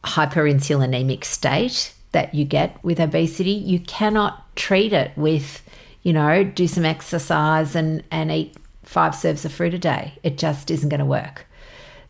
hyperinsulinemic 0.04 1.24
state 1.24 1.94
that 2.16 2.34
you 2.34 2.46
get 2.46 2.84
with 2.84 3.00
obesity, 3.00 3.52
you 3.52 3.80
cannot 3.80 4.56
treat 4.56 4.94
it 4.94 5.12
with 5.16 5.62
you 6.06 6.14
know, 6.14 6.44
do 6.44 6.68
some 6.68 6.86
exercise 6.86 7.76
and, 7.76 8.04
and 8.12 8.32
eat 8.32 8.56
five 8.84 9.16
serves 9.16 9.44
of 9.44 9.52
fruit 9.52 9.74
a 9.74 9.80
day. 9.80 10.14
It 10.22 10.38
just 10.38 10.70
isn't 10.70 10.90
going 10.90 11.00
to 11.00 11.06
work. 11.06 11.48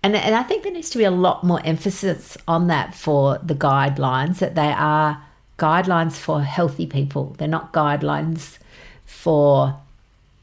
And, 0.04 0.18
and 0.18 0.36
I 0.36 0.44
think 0.44 0.64
there 0.64 0.74
needs 0.74 0.90
to 0.90 0.98
be 0.98 1.06
a 1.06 1.12
lot 1.12 1.46
more 1.46 1.62
emphasis 1.64 2.38
on 2.46 2.68
that 2.68 2.94
for 2.94 3.40
the 3.42 3.56
guidelines, 3.56 4.40
that 4.40 4.54
they 4.54 4.68
are 4.68 5.24
guidelines 5.58 6.18
for 6.18 6.42
healthy 6.44 6.86
people. 6.86 7.36
They're 7.38 7.48
not 7.48 7.72
guidelines 7.72 8.58
for, 9.06 9.80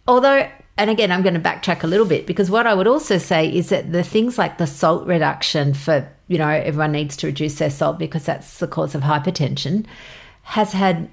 although, 0.09 0.49
and 0.78 0.88
again, 0.88 1.12
I'm 1.12 1.21
going 1.21 1.35
to 1.35 1.40
backtrack 1.40 1.83
a 1.83 1.87
little 1.87 2.07
bit 2.07 2.26
because 2.26 2.50
what 2.50 2.66
I 2.66 2.73
would 2.73 2.87
also 2.87 3.19
say 3.19 3.54
is 3.54 3.69
that 3.69 3.92
the 3.92 4.02
things 4.02 4.38
like 4.38 4.57
the 4.57 4.66
salt 4.66 5.07
reduction 5.07 5.75
for, 5.75 6.09
you 6.29 6.38
know, 6.38 6.49
everyone 6.49 6.93
needs 6.93 7.17
to 7.19 7.26
reduce 7.26 7.57
their 7.57 7.71
salt 7.71 7.99
because 7.99 8.25
that's 8.25 8.59
the 8.59 8.69
cause 8.69 8.95
of 8.95 9.02
hypertension 9.02 9.87
has 10.45 10.73
had 10.73 11.09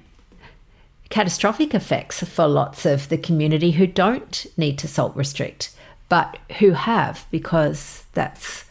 catastrophic 1.08 1.74
effects 1.74 2.22
for 2.22 2.46
lots 2.46 2.86
of 2.86 3.08
the 3.08 3.18
community 3.18 3.72
who 3.72 3.86
don't 3.86 4.46
need 4.56 4.78
to 4.78 4.88
salt 4.88 5.14
restrict, 5.16 5.74
but 6.08 6.38
who 6.58 6.72
have 6.72 7.26
because 7.30 8.04
that's 8.12 8.64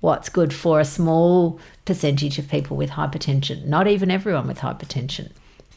what's 0.00 0.28
good 0.28 0.52
for 0.52 0.80
a 0.80 0.84
small 0.84 1.58
percentage 1.84 2.38
of 2.38 2.48
people 2.48 2.76
with 2.76 2.90
hypertension, 2.90 3.64
not 3.64 3.86
even 3.86 4.10
everyone 4.10 4.46
with 4.46 4.58
hypertension. 4.58 5.30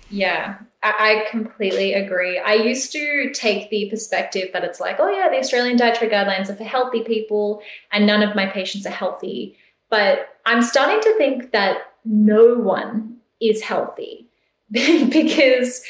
Yeah, 0.10 0.58
I 0.84 1.26
completely 1.30 1.94
agree. 1.94 2.40
I 2.40 2.54
used 2.54 2.92
to 2.94 3.32
take 3.34 3.70
the 3.70 3.90
perspective 3.90 4.50
that 4.54 4.64
it's 4.64 4.80
like, 4.80 4.98
oh, 5.00 5.10
yeah, 5.10 5.30
the 5.30 5.38
Australian 5.38 5.78
dietary 5.78 6.10
guidelines 6.10 6.50
are 6.50 6.56
for 6.56 6.64
healthy 6.64 7.04
people 7.04 7.62
and 7.92 8.08
none 8.08 8.24
of 8.24 8.36
my 8.36 8.46
patients 8.46 8.86
are 8.86 8.92
healthy. 8.92 9.58
But 9.90 10.40
I'm 10.46 10.62
starting 10.62 11.00
to 11.02 11.18
think 11.18 11.52
that 11.52 11.78
no 12.06 12.56
one 12.56 13.18
is 13.40 13.62
healthy 13.62 14.28
because 14.72 15.84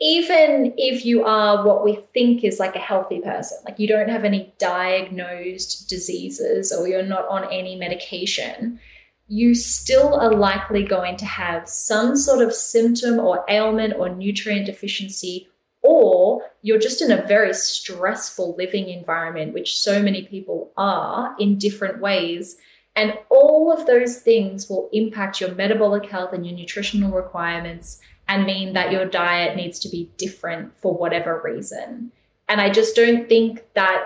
even 0.00 0.72
if 0.78 1.04
you 1.04 1.24
are 1.24 1.64
what 1.64 1.84
we 1.84 1.96
think 2.14 2.42
is 2.42 2.58
like 2.58 2.74
a 2.74 2.80
healthy 2.80 3.20
person, 3.20 3.58
like 3.64 3.78
you 3.78 3.86
don't 3.86 4.08
have 4.08 4.24
any 4.24 4.52
diagnosed 4.58 5.88
diseases 5.88 6.72
or 6.72 6.88
you're 6.88 7.02
not 7.02 7.28
on 7.28 7.44
any 7.52 7.76
medication, 7.76 8.80
you 9.28 9.54
still 9.54 10.14
are 10.14 10.32
likely 10.32 10.82
going 10.82 11.16
to 11.18 11.26
have 11.26 11.68
some 11.68 12.16
sort 12.16 12.42
of 12.42 12.54
symptom 12.54 13.20
or 13.20 13.44
ailment 13.48 13.94
or 13.96 14.08
nutrient 14.08 14.66
deficiency, 14.66 15.48
or 15.82 16.42
you're 16.62 16.80
just 16.80 17.00
in 17.00 17.12
a 17.12 17.26
very 17.26 17.54
stressful 17.54 18.56
living 18.56 18.88
environment, 18.88 19.54
which 19.54 19.78
so 19.78 20.02
many 20.02 20.22
people 20.22 20.72
are 20.76 21.36
in 21.38 21.58
different 21.58 22.00
ways. 22.00 22.56
And 23.00 23.14
all 23.30 23.72
of 23.72 23.86
those 23.86 24.18
things 24.18 24.68
will 24.68 24.90
impact 24.92 25.40
your 25.40 25.54
metabolic 25.54 26.04
health 26.04 26.34
and 26.34 26.46
your 26.46 26.54
nutritional 26.54 27.10
requirements 27.10 27.98
and 28.28 28.44
mean 28.44 28.74
that 28.74 28.92
your 28.92 29.06
diet 29.06 29.56
needs 29.56 29.78
to 29.78 29.88
be 29.88 30.10
different 30.18 30.76
for 30.76 30.92
whatever 30.92 31.40
reason. 31.42 32.12
And 32.46 32.60
I 32.60 32.68
just 32.68 32.94
don't 32.94 33.26
think 33.26 33.64
that 33.72 34.04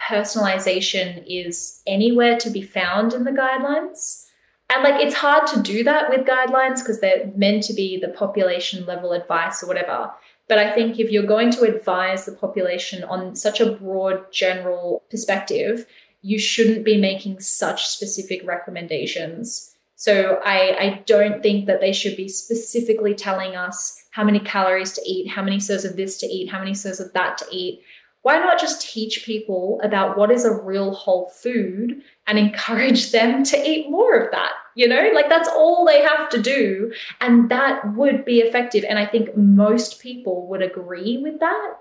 personalization 0.00 1.24
is 1.26 1.82
anywhere 1.88 2.38
to 2.38 2.48
be 2.48 2.62
found 2.62 3.14
in 3.14 3.24
the 3.24 3.32
guidelines. 3.32 4.26
And 4.72 4.84
like 4.84 5.02
it's 5.02 5.16
hard 5.16 5.48
to 5.48 5.60
do 5.60 5.82
that 5.82 6.08
with 6.08 6.24
guidelines 6.24 6.78
because 6.78 7.00
they're 7.00 7.32
meant 7.34 7.64
to 7.64 7.74
be 7.74 7.98
the 7.98 8.10
population 8.10 8.86
level 8.86 9.10
advice 9.10 9.60
or 9.60 9.66
whatever. 9.66 10.12
But 10.46 10.58
I 10.58 10.72
think 10.72 11.00
if 11.00 11.10
you're 11.10 11.26
going 11.26 11.50
to 11.50 11.62
advise 11.62 12.26
the 12.26 12.32
population 12.32 13.02
on 13.02 13.34
such 13.34 13.60
a 13.60 13.72
broad 13.72 14.30
general 14.32 15.02
perspective, 15.10 15.86
you 16.26 16.40
shouldn't 16.40 16.84
be 16.84 16.96
making 17.00 17.38
such 17.38 17.86
specific 17.86 18.44
recommendations. 18.44 19.76
So 19.94 20.40
I, 20.44 20.76
I 20.78 21.02
don't 21.06 21.40
think 21.40 21.66
that 21.66 21.80
they 21.80 21.92
should 21.92 22.16
be 22.16 22.28
specifically 22.28 23.14
telling 23.14 23.54
us 23.54 24.04
how 24.10 24.24
many 24.24 24.40
calories 24.40 24.92
to 24.94 25.02
eat, 25.06 25.28
how 25.28 25.42
many 25.42 25.60
serves 25.60 25.84
of 25.84 25.94
this 25.94 26.18
to 26.18 26.26
eat, 26.26 26.50
how 26.50 26.58
many 26.58 26.74
serves 26.74 26.98
of 26.98 27.12
that 27.12 27.38
to 27.38 27.46
eat. 27.52 27.80
Why 28.22 28.40
not 28.40 28.58
just 28.58 28.82
teach 28.82 29.24
people 29.24 29.80
about 29.84 30.18
what 30.18 30.32
is 30.32 30.44
a 30.44 30.52
real 30.52 30.94
whole 30.94 31.26
food 31.26 32.02
and 32.26 32.40
encourage 32.40 33.12
them 33.12 33.44
to 33.44 33.56
eat 33.56 33.88
more 33.88 34.18
of 34.18 34.32
that? 34.32 34.50
You 34.74 34.88
know, 34.88 35.10
like 35.14 35.28
that's 35.28 35.48
all 35.48 35.86
they 35.86 36.02
have 36.02 36.28
to 36.30 36.42
do. 36.42 36.92
And 37.20 37.48
that 37.50 37.94
would 37.94 38.24
be 38.24 38.40
effective. 38.40 38.84
And 38.86 38.98
I 38.98 39.06
think 39.06 39.36
most 39.36 40.00
people 40.00 40.48
would 40.48 40.60
agree 40.60 41.18
with 41.22 41.38
that 41.38 41.74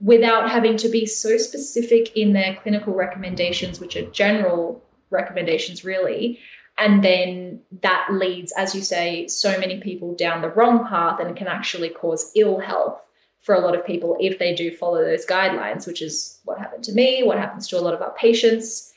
without 0.00 0.50
having 0.50 0.76
to 0.76 0.88
be 0.88 1.06
so 1.06 1.36
specific 1.36 2.16
in 2.16 2.32
their 2.32 2.56
clinical 2.62 2.94
recommendations, 2.94 3.80
which 3.80 3.96
are 3.96 4.08
general 4.10 4.82
recommendations, 5.10 5.84
really. 5.84 6.38
And 6.78 7.02
then 7.02 7.60
that 7.82 8.08
leads, 8.12 8.52
as 8.56 8.74
you 8.74 8.82
say, 8.82 9.26
so 9.26 9.58
many 9.58 9.80
people 9.80 10.14
down 10.14 10.42
the 10.42 10.50
wrong 10.50 10.86
path 10.86 11.18
and 11.18 11.36
can 11.36 11.48
actually 11.48 11.88
cause 11.88 12.30
ill 12.36 12.60
health 12.60 13.04
for 13.40 13.54
a 13.54 13.60
lot 13.60 13.74
of 13.74 13.84
people 13.84 14.16
if 14.20 14.38
they 14.38 14.54
do 14.54 14.70
follow 14.70 15.02
those 15.04 15.26
guidelines, 15.26 15.86
which 15.86 16.02
is 16.02 16.38
what 16.44 16.58
happened 16.58 16.84
to 16.84 16.92
me, 16.92 17.22
what 17.24 17.38
happens 17.38 17.66
to 17.68 17.78
a 17.78 17.80
lot 17.80 17.94
of 17.94 18.02
our 18.02 18.12
patients. 18.12 18.92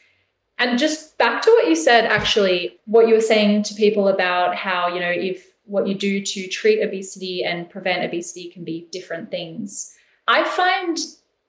And 0.60 0.78
just 0.78 1.18
back 1.18 1.42
to 1.42 1.50
what 1.50 1.68
you 1.68 1.76
said, 1.76 2.06
actually, 2.06 2.80
what 2.86 3.08
you 3.08 3.16
were 3.16 3.22
saying 3.22 3.64
to 3.64 3.74
people 3.74 4.08
about 4.08 4.56
how, 4.56 4.94
you 4.94 5.00
know, 5.00 5.10
if 5.10 5.48
what 5.64 5.88
you 5.88 5.96
do 5.96 6.22
to 6.22 6.48
treat 6.48 6.84
obesity 6.84 7.44
and 7.44 7.70
prevent 7.70 8.04
obesity 8.04 8.50
can 8.52 8.64
be 8.64 8.88
different 8.92 9.32
things. 9.32 9.96
I 10.32 10.46
find 10.46 10.98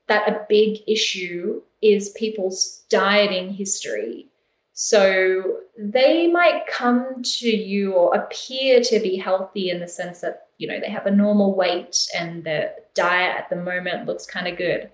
that 0.09 0.29
a 0.29 0.45
big 0.49 0.79
issue 0.89 1.63
is 1.81 2.11
people's 2.11 2.83
dieting 2.89 3.51
history. 3.51 4.27
So 4.73 5.59
they 5.79 6.27
might 6.27 6.67
come 6.67 7.23
to 7.23 7.49
you 7.49 7.93
or 7.93 8.13
appear 8.17 8.81
to 8.81 8.99
be 8.99 9.17
healthy 9.17 9.71
in 9.71 9.79
the 9.79 9.87
sense 9.87 10.21
that, 10.23 10.49
you 10.59 10.67
know, 10.67 10.81
they 10.81 10.91
have 10.91 11.07
a 11.07 11.13
normal 11.13 11.55
weight 11.55 12.09
and 12.19 12.43
their 12.43 12.75
diet 12.95 13.37
at 13.37 13.51
the 13.51 13.57
moment 13.57 14.07
looks 14.07 14.27
kind 14.27 14.49
of 14.49 14.59
good. 14.59 14.91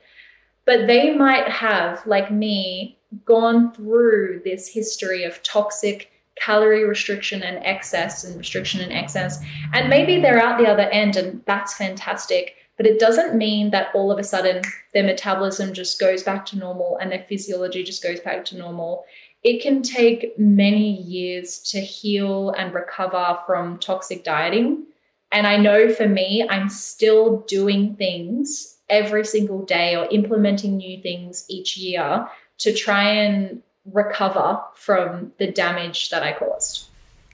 But 0.66 0.86
they 0.86 1.14
might 1.14 1.48
have, 1.48 2.06
like 2.06 2.30
me, 2.30 2.98
gone 3.24 3.72
through 3.72 4.42
this 4.44 4.68
history 4.68 5.24
of 5.24 5.42
toxic 5.42 6.10
calorie 6.36 6.84
restriction 6.84 7.42
and 7.42 7.64
excess 7.64 8.22
and 8.24 8.36
restriction 8.36 8.82
and 8.82 8.92
excess. 8.92 9.42
And 9.72 9.88
maybe 9.88 10.20
they're 10.20 10.42
out 10.42 10.58
the 10.58 10.68
other 10.68 10.90
end 10.90 11.16
and 11.16 11.42
that's 11.46 11.74
fantastic. 11.74 12.54
But 12.78 12.86
it 12.86 12.98
doesn't 12.98 13.36
mean 13.36 13.70
that 13.72 13.88
all 13.92 14.10
of 14.10 14.18
a 14.18 14.24
sudden 14.24 14.62
their 14.94 15.04
metabolism 15.04 15.74
just 15.74 16.00
goes 16.00 16.22
back 16.22 16.46
to 16.46 16.58
normal 16.58 16.96
and 16.98 17.12
their 17.12 17.24
physiology 17.28 17.82
just 17.82 18.02
goes 18.02 18.20
back 18.20 18.44
to 18.46 18.56
normal. 18.56 19.04
It 19.42 19.60
can 19.60 19.82
take 19.82 20.38
many 20.38 20.92
years 21.02 21.58
to 21.70 21.80
heal 21.80 22.50
and 22.50 22.72
recover 22.72 23.38
from 23.46 23.78
toxic 23.78 24.24
dieting. 24.24 24.84
And 25.32 25.46
I 25.46 25.56
know 25.56 25.92
for 25.92 26.08
me, 26.08 26.46
I'm 26.48 26.68
still 26.68 27.40
doing 27.48 27.96
things 27.96 28.78
every 28.88 29.24
single 29.24 29.64
day 29.64 29.96
or 29.96 30.06
implementing 30.10 30.76
new 30.76 31.02
things 31.02 31.44
each 31.48 31.76
year 31.76 32.28
to 32.58 32.72
try 32.72 33.10
and 33.10 33.62
recover 33.92 34.60
from 34.74 35.32
the 35.38 35.50
damage 35.50 36.10
that 36.10 36.22
I 36.22 36.32
caused. 36.32 36.88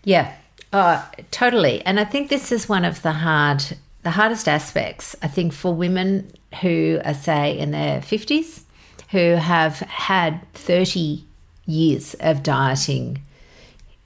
Yeah, 0.04 0.34
uh, 0.72 1.04
totally. 1.30 1.84
And 1.84 2.00
I 2.00 2.04
think 2.04 2.28
this 2.28 2.50
is 2.50 2.68
one 2.68 2.84
of 2.84 3.02
the 3.02 3.12
hard 3.12 3.76
the 4.04 4.12
hardest 4.12 4.46
aspects, 4.48 5.16
I 5.22 5.28
think, 5.28 5.52
for 5.52 5.74
women 5.74 6.30
who 6.60 7.00
are, 7.04 7.14
say, 7.14 7.58
in 7.58 7.70
their 7.70 8.00
50s, 8.00 8.62
who 9.10 9.36
have 9.36 9.78
had 9.80 10.40
30 10.52 11.24
years 11.66 12.14
of 12.20 12.42
dieting 12.42 13.22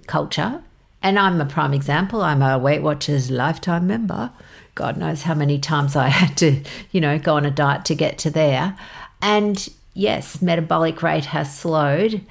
culture. 0.06 0.62
And 1.02 1.18
I'm 1.18 1.40
a 1.40 1.44
prime 1.44 1.74
example. 1.74 2.22
I'm 2.22 2.42
a 2.42 2.58
Weight 2.58 2.82
Watchers 2.82 3.30
lifetime 3.30 3.86
member. 3.86 4.30
God 4.76 4.96
knows 4.96 5.22
how 5.22 5.34
many 5.34 5.58
times 5.58 5.96
I 5.96 6.08
had 6.20 6.36
to, 6.38 6.62
you 6.92 7.00
know, 7.00 7.18
go 7.18 7.36
on 7.36 7.44
a 7.44 7.50
diet 7.50 7.84
to 7.86 7.94
get 7.94 8.18
to 8.18 8.30
there. 8.30 8.78
And 9.20 9.68
yes, 9.94 10.40
metabolic 10.40 11.02
rate 11.02 11.26
has 11.26 11.56
slowed. 11.56 12.24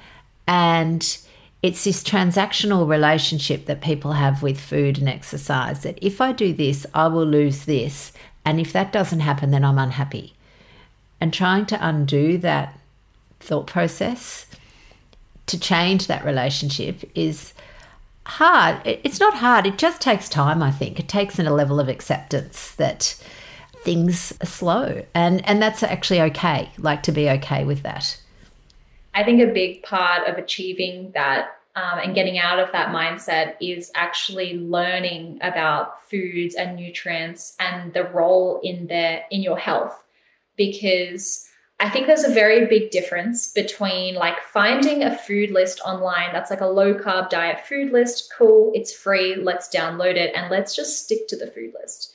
And 0.46 1.18
it's 1.62 1.84
this 1.84 2.04
transactional 2.04 2.88
relationship 2.88 3.66
that 3.66 3.80
people 3.80 4.12
have 4.12 4.42
with 4.42 4.60
food 4.60 4.98
and 4.98 5.08
exercise 5.08 5.82
that 5.82 5.98
if 6.00 6.20
I 6.20 6.32
do 6.32 6.52
this, 6.52 6.86
I 6.94 7.08
will 7.08 7.26
lose 7.26 7.64
this. 7.64 8.12
And 8.44 8.60
if 8.60 8.72
that 8.72 8.92
doesn't 8.92 9.20
happen, 9.20 9.50
then 9.50 9.64
I'm 9.64 9.78
unhappy. 9.78 10.34
And 11.20 11.32
trying 11.32 11.66
to 11.66 11.86
undo 11.86 12.38
that 12.38 12.78
thought 13.40 13.66
process 13.66 14.46
to 15.46 15.58
change 15.58 16.06
that 16.06 16.24
relationship 16.24 17.10
is 17.14 17.54
hard. 18.24 18.80
It's 18.84 19.18
not 19.18 19.34
hard, 19.34 19.66
it 19.66 19.78
just 19.78 20.00
takes 20.00 20.28
time, 20.28 20.62
I 20.62 20.70
think. 20.70 21.00
It 21.00 21.08
takes 21.08 21.38
in 21.38 21.46
a 21.46 21.54
level 21.54 21.80
of 21.80 21.88
acceptance 21.88 22.72
that 22.76 23.20
things 23.82 24.32
are 24.40 24.46
slow. 24.46 25.04
And, 25.14 25.44
and 25.48 25.60
that's 25.60 25.82
actually 25.82 26.20
okay, 26.20 26.70
like 26.78 27.02
to 27.04 27.12
be 27.12 27.28
okay 27.30 27.64
with 27.64 27.82
that. 27.82 28.20
I 29.18 29.24
think 29.24 29.42
a 29.42 29.52
big 29.52 29.82
part 29.82 30.28
of 30.28 30.38
achieving 30.38 31.10
that 31.12 31.58
um, 31.74 31.98
and 31.98 32.14
getting 32.14 32.38
out 32.38 32.60
of 32.60 32.70
that 32.70 32.94
mindset 32.94 33.56
is 33.60 33.90
actually 33.96 34.56
learning 34.56 35.40
about 35.42 36.08
foods 36.08 36.54
and 36.54 36.76
nutrients 36.76 37.56
and 37.58 37.92
the 37.92 38.04
role 38.04 38.60
in 38.62 38.86
their 38.86 39.24
in 39.32 39.42
your 39.42 39.58
health 39.58 40.04
because 40.56 41.48
I 41.80 41.90
think 41.90 42.06
there's 42.06 42.22
a 42.22 42.32
very 42.32 42.66
big 42.66 42.92
difference 42.92 43.50
between 43.50 44.14
like 44.14 44.40
finding 44.40 45.02
a 45.02 45.18
food 45.18 45.50
list 45.50 45.80
online 45.84 46.32
that's 46.32 46.50
like 46.50 46.60
a 46.60 46.66
low 46.66 46.94
carb 46.94 47.28
diet 47.28 47.66
food 47.66 47.90
list. 47.90 48.32
Cool, 48.38 48.70
it's 48.72 48.92
free, 48.92 49.34
let's 49.34 49.68
download 49.68 50.14
it 50.14 50.32
and 50.36 50.48
let's 50.48 50.76
just 50.76 51.02
stick 51.02 51.26
to 51.26 51.36
the 51.36 51.48
food 51.48 51.72
list. 51.80 52.12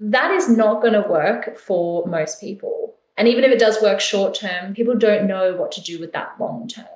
That 0.00 0.30
is 0.30 0.48
not 0.48 0.80
going 0.80 0.94
to 0.94 1.06
work 1.06 1.58
for 1.58 2.06
most 2.06 2.40
people. 2.40 2.96
And 3.16 3.28
even 3.28 3.44
if 3.44 3.50
it 3.50 3.58
does 3.58 3.80
work 3.82 4.00
short 4.00 4.34
term, 4.34 4.74
people 4.74 4.94
don't 4.96 5.26
know 5.26 5.54
what 5.54 5.72
to 5.72 5.82
do 5.82 6.00
with 6.00 6.12
that 6.12 6.34
long 6.40 6.68
term. 6.68 6.86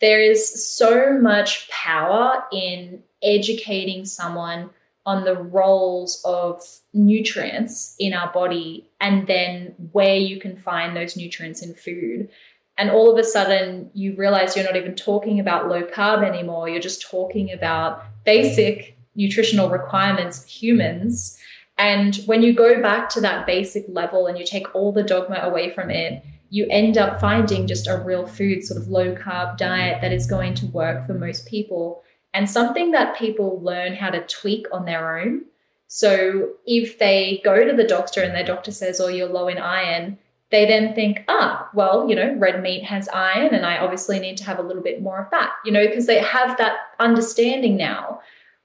There 0.00 0.20
is 0.20 0.66
so 0.66 1.18
much 1.18 1.68
power 1.70 2.44
in 2.52 3.02
educating 3.22 4.04
someone 4.04 4.70
on 5.04 5.24
the 5.24 5.36
roles 5.36 6.20
of 6.24 6.62
nutrients 6.92 7.94
in 7.98 8.12
our 8.12 8.30
body 8.32 8.88
and 9.00 9.26
then 9.26 9.74
where 9.92 10.16
you 10.16 10.38
can 10.40 10.56
find 10.56 10.96
those 10.96 11.16
nutrients 11.16 11.62
in 11.62 11.74
food. 11.74 12.28
And 12.76 12.90
all 12.90 13.10
of 13.10 13.18
a 13.18 13.24
sudden, 13.24 13.90
you 13.94 14.14
realize 14.16 14.54
you're 14.54 14.66
not 14.66 14.76
even 14.76 14.94
talking 14.94 15.40
about 15.40 15.68
low 15.68 15.84
carb 15.84 16.24
anymore. 16.28 16.68
You're 16.68 16.80
just 16.80 17.08
talking 17.08 17.52
about 17.52 18.04
basic 18.24 18.98
nutritional 19.14 19.70
requirements 19.70 20.42
for 20.42 20.48
humans 20.48 21.38
and 21.78 22.16
when 22.26 22.42
you 22.42 22.54
go 22.54 22.80
back 22.80 23.08
to 23.10 23.20
that 23.20 23.46
basic 23.46 23.84
level 23.88 24.26
and 24.26 24.38
you 24.38 24.44
take 24.44 24.74
all 24.74 24.92
the 24.92 25.02
dogma 25.02 25.40
away 25.42 25.70
from 25.70 25.90
it, 25.90 26.24
you 26.48 26.66
end 26.70 26.96
up 26.96 27.20
finding 27.20 27.66
just 27.66 27.86
a 27.86 27.98
real 27.98 28.26
food, 28.26 28.64
sort 28.64 28.80
of 28.80 28.88
low 28.88 29.14
carb 29.14 29.58
diet 29.58 30.00
that 30.00 30.12
is 30.12 30.26
going 30.26 30.54
to 30.54 30.66
work 30.66 31.06
for 31.06 31.14
most 31.14 31.46
people 31.46 32.02
and 32.32 32.48
something 32.48 32.90
that 32.90 33.16
people 33.16 33.60
learn 33.62 33.94
how 33.94 34.10
to 34.10 34.26
tweak 34.26 34.66
on 34.70 34.84
their 34.84 35.18
own. 35.18 35.42
So 35.88 36.50
if 36.66 36.98
they 36.98 37.40
go 37.44 37.64
to 37.64 37.74
the 37.74 37.86
doctor 37.86 38.22
and 38.22 38.34
their 38.34 38.44
doctor 38.44 38.72
says, 38.72 39.00
oh, 39.00 39.08
you're 39.08 39.28
low 39.28 39.48
in 39.48 39.58
iron, 39.58 40.18
they 40.50 40.66
then 40.66 40.94
think, 40.94 41.24
ah, 41.28 41.68
well, 41.74 42.08
you 42.08 42.14
know, 42.14 42.34
red 42.38 42.62
meat 42.62 42.84
has 42.84 43.08
iron 43.08 43.54
and 43.54 43.66
I 43.66 43.78
obviously 43.78 44.18
need 44.18 44.36
to 44.38 44.44
have 44.44 44.58
a 44.58 44.62
little 44.62 44.82
bit 44.82 45.02
more 45.02 45.20
of 45.20 45.30
that, 45.30 45.52
you 45.64 45.72
know, 45.72 45.86
because 45.86 46.06
they 46.06 46.20
have 46.20 46.56
that 46.58 46.76
understanding 47.00 47.76
now. 47.76 48.20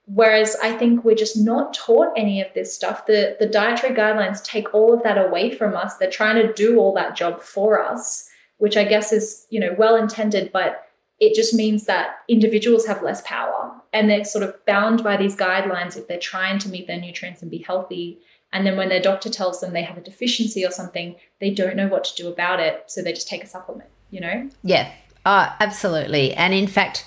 Whereas 0.06 0.56
I 0.62 0.72
think 0.76 1.04
we're 1.04 1.14
just 1.14 1.36
not 1.36 1.74
taught 1.74 2.12
any 2.16 2.40
of 2.40 2.52
this 2.54 2.74
stuff. 2.74 3.06
The, 3.06 3.36
the 3.38 3.46
dietary 3.46 3.94
guidelines 3.94 4.42
take 4.42 4.74
all 4.74 4.92
of 4.92 5.02
that 5.04 5.16
away 5.16 5.54
from 5.54 5.76
us. 5.76 5.96
They're 5.96 6.10
trying 6.10 6.44
to 6.44 6.52
do 6.52 6.78
all 6.78 6.92
that 6.94 7.16
job 7.16 7.40
for 7.40 7.80
us, 7.80 8.28
which 8.58 8.76
I 8.76 8.84
guess 8.84 9.12
is, 9.12 9.46
you 9.50 9.60
know, 9.60 9.74
well 9.78 9.96
intended, 9.96 10.50
but 10.52 10.86
it 11.20 11.34
just 11.34 11.54
means 11.54 11.86
that 11.86 12.16
individuals 12.28 12.86
have 12.86 13.02
less 13.02 13.22
power. 13.24 13.70
and 13.92 14.08
they're 14.08 14.24
sort 14.24 14.42
of 14.42 14.64
bound 14.66 15.04
by 15.04 15.16
these 15.16 15.36
guidelines 15.36 15.96
if 15.96 16.08
they're 16.08 16.18
trying 16.18 16.58
to 16.58 16.68
meet 16.68 16.86
their 16.86 17.00
nutrients 17.00 17.42
and 17.42 17.50
be 17.50 17.58
healthy. 17.58 18.18
And 18.52 18.66
then 18.66 18.76
when 18.76 18.88
their 18.88 19.00
doctor 19.00 19.30
tells 19.30 19.60
them 19.60 19.72
they 19.72 19.82
have 19.82 19.98
a 19.98 20.02
deficiency 20.02 20.64
or 20.64 20.70
something, 20.70 21.16
they 21.40 21.50
don't 21.50 21.76
know 21.76 21.88
what 21.88 22.04
to 22.04 22.14
do 22.14 22.28
about 22.28 22.60
it. 22.60 22.84
So 22.86 23.02
they 23.02 23.12
just 23.12 23.28
take 23.28 23.44
a 23.44 23.46
supplement, 23.46 23.90
you 24.10 24.20
know? 24.20 24.48
Yeah, 24.62 24.90
uh, 25.24 25.54
absolutely. 25.60 26.34
And 26.34 26.52
in 26.54 26.66
fact, 26.66 27.06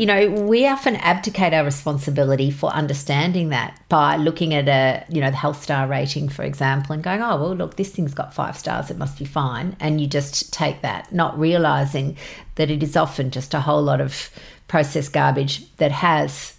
you 0.00 0.06
know, 0.06 0.30
we 0.30 0.66
often 0.66 0.96
abdicate 0.96 1.52
our 1.52 1.62
responsibility 1.62 2.50
for 2.50 2.70
understanding 2.70 3.50
that 3.50 3.78
by 3.90 4.16
looking 4.16 4.54
at 4.54 4.66
a, 4.66 5.04
you 5.10 5.20
know, 5.20 5.28
the 5.28 5.36
health 5.36 5.62
star 5.62 5.86
rating, 5.86 6.30
for 6.30 6.42
example, 6.42 6.94
and 6.94 7.02
going, 7.02 7.20
oh, 7.20 7.36
well, 7.36 7.54
look, 7.54 7.76
this 7.76 7.90
thing's 7.90 8.14
got 8.14 8.32
five 8.32 8.56
stars, 8.56 8.90
it 8.90 8.96
must 8.96 9.18
be 9.18 9.26
fine. 9.26 9.76
And 9.78 10.00
you 10.00 10.06
just 10.06 10.54
take 10.54 10.80
that, 10.80 11.12
not 11.12 11.38
realizing 11.38 12.16
that 12.54 12.70
it 12.70 12.82
is 12.82 12.96
often 12.96 13.30
just 13.30 13.52
a 13.52 13.60
whole 13.60 13.82
lot 13.82 14.00
of 14.00 14.30
processed 14.68 15.12
garbage 15.12 15.70
that 15.76 15.92
has 15.92 16.56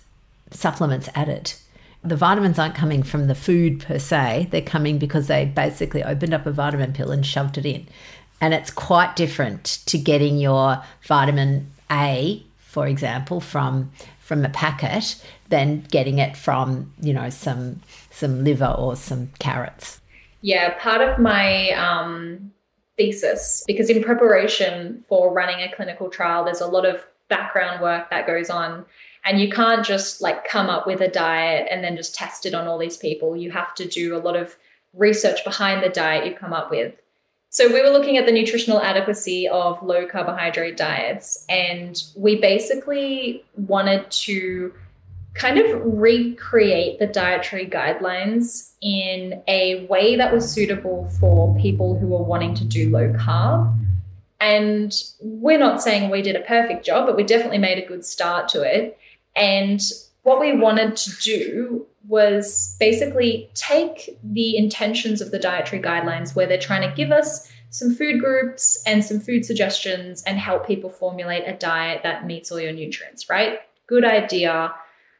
supplements 0.51 1.10
added. 1.15 1.55
The 2.03 2.15
vitamins 2.15 2.60
aren't 2.60 2.75
coming 2.75 3.01
from 3.01 3.25
the 3.25 3.33
food 3.33 3.79
per 3.79 3.98
se, 3.98 4.50
they're 4.51 4.62
coming 4.62 5.00
because 5.00 5.25
they 5.25 5.45
basically 5.45 6.03
opened 6.03 6.36
up 6.36 6.45
a 6.45 6.51
vitamin 6.51 6.93
pill 6.93 7.10
and 7.10 7.25
shoved 7.25 7.57
it 7.57 7.65
in. 7.65 7.88
And 8.39 8.53
it's 8.53 8.69
quite 8.69 9.15
different 9.15 9.79
to 9.88 9.98
getting 9.98 10.38
your 10.38 10.83
vitamin 11.01 11.71
A 11.89 12.43
for 12.72 12.88
example, 12.88 13.42
from 13.42 13.92
from 14.20 14.46
a 14.46 14.50
packet 14.50 15.22
than 15.50 15.82
getting 15.92 16.20
it 16.20 16.38
from 16.38 16.94
you 17.01 17.13
know 17.13 17.30
some 17.30 17.82
some 18.12 18.46
liver 18.46 18.74
or 18.78 18.96
some 18.96 19.30
carrots. 19.40 20.00
Yeah, 20.40 20.74
part 20.80 21.01
of 21.01 21.20
my 21.20 21.72
um, 21.72 22.54
thesis 22.96 23.66
because 23.68 23.90
in 23.90 24.01
preparation 24.01 25.04
for 25.10 25.34
running 25.34 25.60
a 25.60 25.75
clinical 25.75 26.10
trial, 26.10 26.46
there's 26.46 26.62
a 26.62 26.68
lot 26.68 26.86
of 26.86 27.06
background 27.28 27.82
work 27.82 28.10
that 28.10 28.25
goes 28.25 28.50
on. 28.50 28.86
And 29.25 29.42
you 29.42 29.50
can't 29.50 29.86
just 29.86 30.22
like 30.22 30.48
come 30.48 30.70
up 30.70 30.88
with 30.88 31.01
a 31.01 31.10
diet 31.10 31.68
and 31.70 31.84
then 31.84 31.98
just 31.98 32.16
test 32.16 32.46
it 32.46 32.54
on 32.54 32.68
all 32.68 32.78
these 32.78 32.98
people. 32.98 33.36
You 33.36 33.51
have 33.51 33.75
to 33.75 33.88
do 33.88 34.16
a 34.16 34.20
lot 34.20 34.38
of 34.38 34.56
research 34.94 35.44
behind 35.44 35.84
the 35.84 35.90
diet 35.90 36.25
you 36.25 36.34
come 36.34 36.54
up 36.54 36.72
with. 36.72 37.00
So 37.53 37.67
we 37.67 37.81
were 37.81 37.89
looking 37.89 38.15
at 38.15 38.25
the 38.25 38.31
nutritional 38.31 38.81
adequacy 38.81 39.46
of 39.50 39.84
low 39.84 40.08
carbohydrate 40.08 40.77
diets, 40.77 41.46
and 41.50 42.01
we 42.15 42.39
basically 42.39 43.43
wanted 43.58 44.10
to 44.10 44.74
kind 45.34 45.58
of 45.58 45.81
recreate 45.84 47.00
the 47.00 47.08
dietary 47.08 47.65
guidelines 47.65 48.72
in 48.81 49.43
a 49.50 49.86
way 49.88 50.15
that 50.15 50.34
was 50.34 50.50
suitable 50.50 51.10
for 51.20 51.53
people 51.60 52.00
who 52.00 52.08
were 52.08 52.24
wanting 52.24 52.55
to 52.55 52.63
do 52.63 52.89
low 52.89 53.12
carb. 53.13 53.77
And 54.39 54.93
we're 55.20 55.60
not 55.60 55.81
saying 55.81 56.10
we 56.10 56.22
did 56.22 56.38
a 56.38 56.41
perfect 56.41 56.86
job, 56.86 57.05
but 57.05 57.17
we 57.17 57.24
definitely 57.24 57.58
made 57.58 57.84
a 57.84 57.86
good 57.86 58.05
start 58.05 58.48
to 58.50 58.62
it. 58.62 58.98
And 59.36 59.81
what 60.24 60.39
we 60.39 60.55
wanted 60.55 60.96
to 60.96 61.12
do 61.22 61.86
was 62.08 62.75
basically 62.79 63.50
take 63.53 64.17
the 64.24 64.58
intentions 64.58 65.22
of 65.22 65.31
the 65.31 65.39
dietary 65.39 65.81
guidelines 65.81 66.36
where 66.36 66.48
they're 66.48 66.60
trying 66.60 66.88
to 66.88 66.96
give 66.96 67.12
us 67.12 67.51
some 67.70 67.93
food 67.93 68.20
groups 68.20 68.81
and 68.86 69.03
some 69.03 69.20
food 69.20 69.46
suggestions 69.46 70.24
and 70.24 70.38
help 70.38 70.67
people 70.67 70.89
formulate 70.89 71.43
a 71.48 71.53
diet 71.53 72.01
that 72.03 72.25
meets 72.25 72.51
all 72.51 72.60
your 72.60 72.74
nutrients, 72.74 73.29
right? 73.29 73.60
Good 73.88 74.03
idea. 74.03 74.74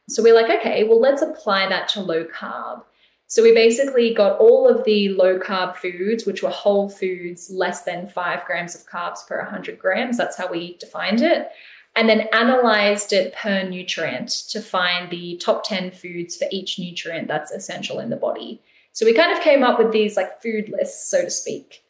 So 0.08 0.22
we're 0.22 0.34
like, 0.34 0.50
okay, 0.58 0.84
well, 0.84 1.00
let's 1.00 1.22
apply 1.22 1.68
that 1.68 1.88
to 1.90 2.00
low 2.00 2.24
carb. 2.24 2.82
So 3.26 3.42
we 3.42 3.54
basically 3.54 4.12
got 4.12 4.38
all 4.38 4.68
of 4.68 4.84
the 4.84 5.08
low 5.10 5.38
carb 5.38 5.76
foods, 5.76 6.26
which 6.26 6.42
were 6.42 6.50
whole 6.50 6.90
foods, 6.90 7.48
less 7.50 7.84
than 7.84 8.06
five 8.06 8.44
grams 8.44 8.74
of 8.74 8.86
carbs 8.86 9.26
per 9.26 9.38
100 9.38 9.78
grams. 9.78 10.18
That's 10.18 10.36
how 10.36 10.50
we 10.50 10.76
defined 10.76 11.22
it 11.22 11.48
and 11.94 12.08
then 12.08 12.28
analyzed 12.32 13.12
it 13.12 13.34
per 13.34 13.62
nutrient 13.62 14.28
to 14.28 14.60
find 14.60 15.10
the 15.10 15.36
top 15.36 15.64
10 15.64 15.90
foods 15.90 16.36
for 16.36 16.46
each 16.50 16.78
nutrient 16.78 17.28
that's 17.28 17.50
essential 17.50 17.98
in 17.98 18.10
the 18.10 18.16
body. 18.16 18.60
So 18.92 19.04
we 19.06 19.14
kind 19.14 19.36
of 19.36 19.42
came 19.42 19.62
up 19.62 19.78
with 19.78 19.92
these 19.92 20.16
like 20.16 20.40
food 20.40 20.68
lists, 20.68 21.10
so 21.10 21.24
to 21.24 21.30
speak. 21.30 21.84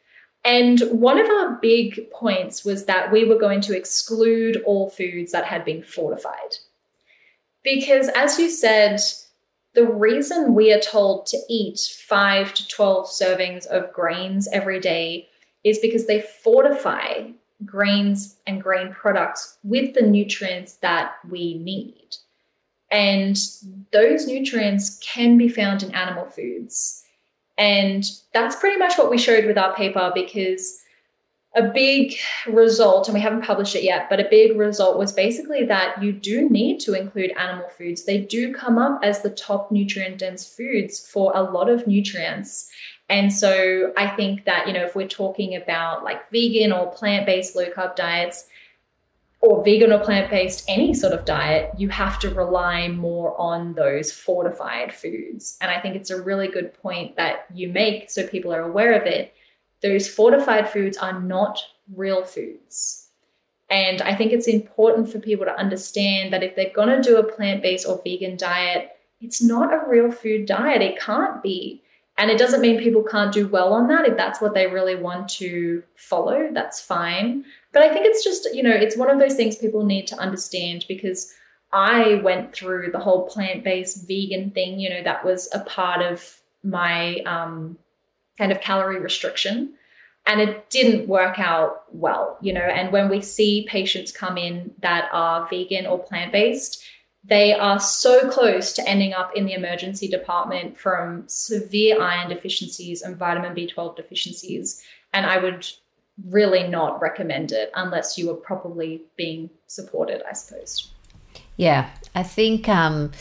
And 0.45 0.81
one 0.91 1.19
of 1.19 1.29
our 1.29 1.57
big 1.61 2.09
points 2.11 2.65
was 2.65 2.85
that 2.85 3.11
we 3.11 3.23
were 3.23 3.39
going 3.39 3.61
to 3.61 3.77
exclude 3.77 4.61
all 4.65 4.89
foods 4.89 5.31
that 5.31 5.45
had 5.45 5.63
been 5.63 5.81
fortified. 5.81 6.57
Because 7.63 8.09
as 8.09 8.37
you 8.37 8.49
said, 8.49 8.99
the 9.73 9.85
reason 9.85 10.53
we 10.53 10.73
are 10.73 10.81
told 10.81 11.25
to 11.27 11.37
eat 11.49 11.79
5 11.79 12.53
to 12.53 12.67
12 12.67 13.07
servings 13.07 13.65
of 13.67 13.93
grains 13.93 14.49
every 14.51 14.79
day 14.79 15.29
is 15.63 15.79
because 15.79 16.07
they 16.07 16.21
fortify 16.21 17.23
grains 17.65 18.37
and 18.47 18.61
grain 18.61 18.91
products 18.93 19.57
with 19.63 19.93
the 19.93 20.01
nutrients 20.01 20.75
that 20.77 21.13
we 21.29 21.55
need. 21.55 22.15
And 22.91 23.37
those 23.91 24.27
nutrients 24.27 24.99
can 24.99 25.37
be 25.37 25.49
found 25.49 25.83
in 25.83 25.93
animal 25.95 26.25
foods. 26.25 27.03
And 27.57 28.03
that's 28.33 28.55
pretty 28.55 28.77
much 28.77 28.97
what 28.97 29.09
we 29.09 29.17
showed 29.17 29.45
with 29.45 29.57
our 29.57 29.75
paper 29.75 30.11
because 30.13 30.79
a 31.55 31.63
big 31.63 32.15
result, 32.47 33.07
and 33.07 33.13
we 33.13 33.21
haven't 33.21 33.43
published 33.43 33.75
it 33.75 33.83
yet, 33.83 34.09
but 34.09 34.19
a 34.19 34.27
big 34.29 34.57
result 34.57 34.97
was 34.97 35.11
basically 35.11 35.63
that 35.65 36.01
you 36.01 36.11
do 36.11 36.49
need 36.49 36.79
to 36.79 36.93
include 36.93 37.31
animal 37.37 37.69
foods. 37.69 38.05
They 38.05 38.17
do 38.17 38.53
come 38.53 38.79
up 38.79 39.01
as 39.03 39.21
the 39.21 39.29
top 39.29 39.71
nutrient 39.71 40.17
dense 40.17 40.47
foods 40.47 41.07
for 41.07 41.31
a 41.35 41.43
lot 41.43 41.69
of 41.69 41.85
nutrients. 41.85 42.71
And 43.13 43.31
so 43.31 43.93
I 43.95 44.07
think 44.07 44.45
that, 44.45 44.65
you 44.65 44.73
know, 44.73 44.83
if 44.83 44.95
we're 44.95 45.07
talking 45.07 45.55
about 45.55 46.03
like 46.03 46.27
vegan 46.31 46.71
or 46.71 46.91
plant 46.91 47.27
based 47.27 47.55
low 47.55 47.69
carb 47.69 47.95
diets, 47.95 48.47
or 49.39 49.63
vegan 49.63 49.91
or 49.91 49.99
plant 49.99 50.31
based, 50.31 50.65
any 50.67 50.95
sort 50.95 51.13
of 51.13 51.23
diet, 51.23 51.69
you 51.77 51.89
have 51.89 52.17
to 52.17 52.33
rely 52.33 52.87
more 52.87 53.39
on 53.39 53.75
those 53.75 54.11
fortified 54.11 54.91
foods. 54.91 55.59
And 55.61 55.69
I 55.69 55.79
think 55.79 55.95
it's 55.95 56.09
a 56.09 56.23
really 56.23 56.47
good 56.47 56.73
point 56.81 57.15
that 57.17 57.45
you 57.53 57.69
make 57.69 58.09
so 58.09 58.25
people 58.25 58.51
are 58.51 58.63
aware 58.63 58.99
of 58.99 59.05
it. 59.05 59.35
Those 59.83 60.07
fortified 60.07 60.67
foods 60.67 60.97
are 60.97 61.21
not 61.21 61.59
real 61.93 62.23
foods. 62.23 63.09
And 63.69 64.01
I 64.01 64.15
think 64.15 64.31
it's 64.31 64.47
important 64.47 65.11
for 65.11 65.19
people 65.19 65.45
to 65.45 65.55
understand 65.55 66.33
that 66.33 66.41
if 66.41 66.55
they're 66.55 66.73
going 66.73 66.89
to 66.89 67.07
do 67.07 67.17
a 67.17 67.23
plant 67.23 67.61
based 67.61 67.87
or 67.87 68.01
vegan 68.03 68.37
diet, 68.37 68.89
it's 69.21 69.39
not 69.39 69.71
a 69.71 69.87
real 69.87 70.11
food 70.11 70.47
diet. 70.47 70.81
It 70.81 70.99
can't 70.99 71.43
be. 71.43 71.83
And 72.17 72.29
it 72.29 72.37
doesn't 72.37 72.61
mean 72.61 72.79
people 72.79 73.03
can't 73.03 73.33
do 73.33 73.47
well 73.47 73.73
on 73.73 73.87
that. 73.87 74.07
If 74.07 74.17
that's 74.17 74.39
what 74.39 74.53
they 74.53 74.67
really 74.67 74.95
want 74.95 75.27
to 75.29 75.81
follow, 75.95 76.49
that's 76.53 76.79
fine. 76.79 77.43
But 77.71 77.81
I 77.81 77.91
think 77.91 78.05
it's 78.05 78.23
just, 78.23 78.53
you 78.53 78.61
know, 78.61 78.71
it's 78.71 78.95
one 78.95 79.09
of 79.09 79.19
those 79.19 79.35
things 79.35 79.55
people 79.55 79.83
need 79.83 80.05
to 80.07 80.17
understand 80.17 80.85
because 80.87 81.33
I 81.71 82.21
went 82.23 82.53
through 82.53 82.91
the 82.91 82.99
whole 82.99 83.27
plant 83.27 83.63
based 83.63 84.07
vegan 84.07 84.51
thing, 84.51 84.79
you 84.79 84.91
know, 84.91 85.01
that 85.03 85.25
was 85.25 85.49
a 85.53 85.61
part 85.61 86.03
of 86.03 86.39
my 86.63 87.17
um, 87.25 87.79
kind 88.37 88.51
of 88.51 88.61
calorie 88.61 88.99
restriction. 88.99 89.73
And 90.25 90.39
it 90.39 90.69
didn't 90.69 91.09
work 91.09 91.37
out 91.39 91.83
well, 91.91 92.37
you 92.41 92.53
know. 92.53 92.61
And 92.61 92.93
when 92.93 93.09
we 93.09 93.21
see 93.21 93.67
patients 93.67 94.11
come 94.11 94.37
in 94.37 94.71
that 94.81 95.09
are 95.11 95.47
vegan 95.49 95.85
or 95.85 95.99
plant 95.99 96.31
based, 96.31 96.81
they 97.23 97.53
are 97.53 97.79
so 97.79 98.29
close 98.29 98.73
to 98.73 98.87
ending 98.87 99.13
up 99.13 99.35
in 99.35 99.45
the 99.45 99.53
emergency 99.53 100.07
department 100.07 100.77
from 100.77 101.23
severe 101.27 102.01
iron 102.01 102.29
deficiencies 102.29 103.01
and 103.01 103.15
vitamin 103.15 103.55
B12 103.55 103.95
deficiencies. 103.95 104.83
And 105.13 105.25
I 105.25 105.37
would 105.37 105.65
really 106.25 106.67
not 106.67 107.01
recommend 107.01 107.51
it 107.51 107.71
unless 107.75 108.17
you 108.17 108.29
are 108.29 108.35
properly 108.35 109.03
being 109.15 109.49
supported, 109.67 110.21
I 110.29 110.33
suppose. 110.33 110.91
Yeah, 111.55 111.89
I 112.13 112.23
think, 112.23 112.67
um, 112.67 113.11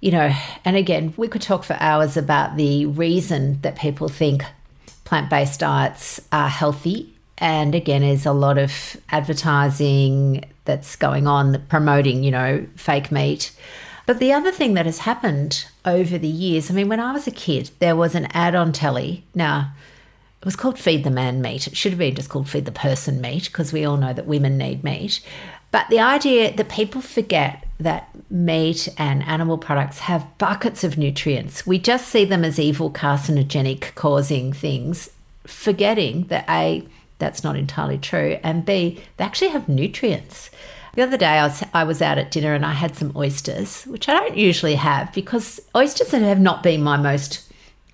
you 0.00 0.10
know, 0.10 0.32
and 0.64 0.76
again, 0.76 1.14
we 1.16 1.28
could 1.28 1.42
talk 1.42 1.64
for 1.64 1.76
hours 1.80 2.16
about 2.16 2.56
the 2.56 2.86
reason 2.86 3.60
that 3.62 3.78
people 3.78 4.08
think 4.08 4.44
plant 5.04 5.30
based 5.30 5.60
diets 5.60 6.20
are 6.30 6.48
healthy. 6.48 7.14
And 7.38 7.74
again, 7.74 8.02
there's 8.02 8.26
a 8.26 8.32
lot 8.32 8.58
of 8.58 8.96
advertising 9.08 10.44
that's 10.70 10.94
going 10.94 11.26
on 11.26 11.60
promoting, 11.68 12.22
you 12.22 12.30
know, 12.30 12.64
fake 12.76 13.10
meat. 13.10 13.50
But 14.06 14.20
the 14.20 14.32
other 14.32 14.52
thing 14.52 14.74
that 14.74 14.86
has 14.86 14.98
happened 15.00 15.66
over 15.84 16.16
the 16.16 16.28
years, 16.28 16.70
I 16.70 16.74
mean, 16.74 16.88
when 16.88 17.00
I 17.00 17.12
was 17.12 17.26
a 17.26 17.32
kid, 17.32 17.70
there 17.80 17.96
was 17.96 18.14
an 18.14 18.26
ad 18.26 18.54
on 18.54 18.72
telly. 18.72 19.24
Now, 19.34 19.72
it 20.40 20.44
was 20.44 20.54
called 20.54 20.78
Feed 20.78 21.02
the 21.02 21.10
Man 21.10 21.42
Meat. 21.42 21.66
It 21.66 21.76
should 21.76 21.90
have 21.90 21.98
been 21.98 22.14
just 22.14 22.28
called 22.28 22.48
Feed 22.48 22.66
the 22.66 22.72
Person 22.72 23.20
Meat 23.20 23.46
because 23.46 23.72
we 23.72 23.84
all 23.84 23.96
know 23.96 24.12
that 24.12 24.28
women 24.28 24.56
need 24.56 24.84
meat. 24.84 25.20
But 25.72 25.88
the 25.88 25.98
idea 25.98 26.54
that 26.56 26.68
people 26.68 27.00
forget 27.00 27.66
that 27.80 28.08
meat 28.30 28.88
and 28.96 29.24
animal 29.24 29.58
products 29.58 29.98
have 30.00 30.38
buckets 30.38 30.84
of 30.84 30.96
nutrients. 30.96 31.66
We 31.66 31.80
just 31.80 32.06
see 32.06 32.24
them 32.24 32.44
as 32.44 32.60
evil, 32.60 32.92
carcinogenic, 32.92 33.96
causing 33.96 34.52
things, 34.52 35.10
forgetting 35.46 36.24
that 36.28 36.44
A, 36.48 36.86
that's 37.20 37.44
not 37.44 37.56
entirely 37.56 37.98
true. 37.98 38.38
And 38.42 38.64
B, 38.64 39.00
they 39.16 39.24
actually 39.24 39.50
have 39.50 39.68
nutrients. 39.68 40.50
The 40.94 41.02
other 41.02 41.16
day, 41.16 41.38
I 41.38 41.46
was, 41.46 41.62
I 41.72 41.84
was 41.84 42.02
out 42.02 42.18
at 42.18 42.32
dinner 42.32 42.52
and 42.52 42.66
I 42.66 42.72
had 42.72 42.96
some 42.96 43.12
oysters, 43.14 43.84
which 43.84 44.08
I 44.08 44.12
don't 44.14 44.36
usually 44.36 44.74
have 44.74 45.12
because 45.12 45.60
oysters 45.76 46.10
have 46.10 46.40
not 46.40 46.64
been 46.64 46.82
my 46.82 46.96
most 46.96 47.48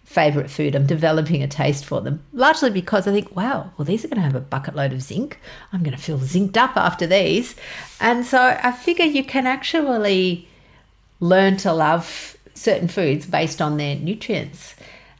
favorite 0.05 0.49
food. 0.49 0.75
I'm 0.75 0.87
developing 0.87 1.43
a 1.43 1.49
taste 1.49 1.85
for 1.85 2.01
them, 2.01 2.23
largely 2.33 2.71
because 2.71 3.07
I 3.07 3.13
think, 3.13 3.37
wow, 3.37 3.71
well, 3.77 3.85
these 3.85 4.05
are 4.05 4.09
going 4.09 4.17
to 4.17 4.23
have 4.23 4.37
a 4.37 4.41
bucket 4.41 4.75
load 4.75 4.93
of 4.93 5.03
zinc. 5.03 5.39
I'm 5.75 5.83
going 5.83 5.97
to 5.97 6.03
feel 6.03 6.19
zinced 6.19 6.57
up 6.57 6.77
after 6.77 7.07
these. 7.07 7.55
And 8.01 8.25
so 8.25 8.59
I 8.63 8.73
figure 8.73 9.05
you 9.05 9.25
can 9.25 9.47
actually 9.47 10.49
learn 11.21 11.57
to 11.59 11.73
love 11.73 12.37
certain 12.55 12.89
foods 12.89 13.27
based 13.27 13.61
on 13.61 13.77
their 13.77 13.97
nutrients. 13.97 14.76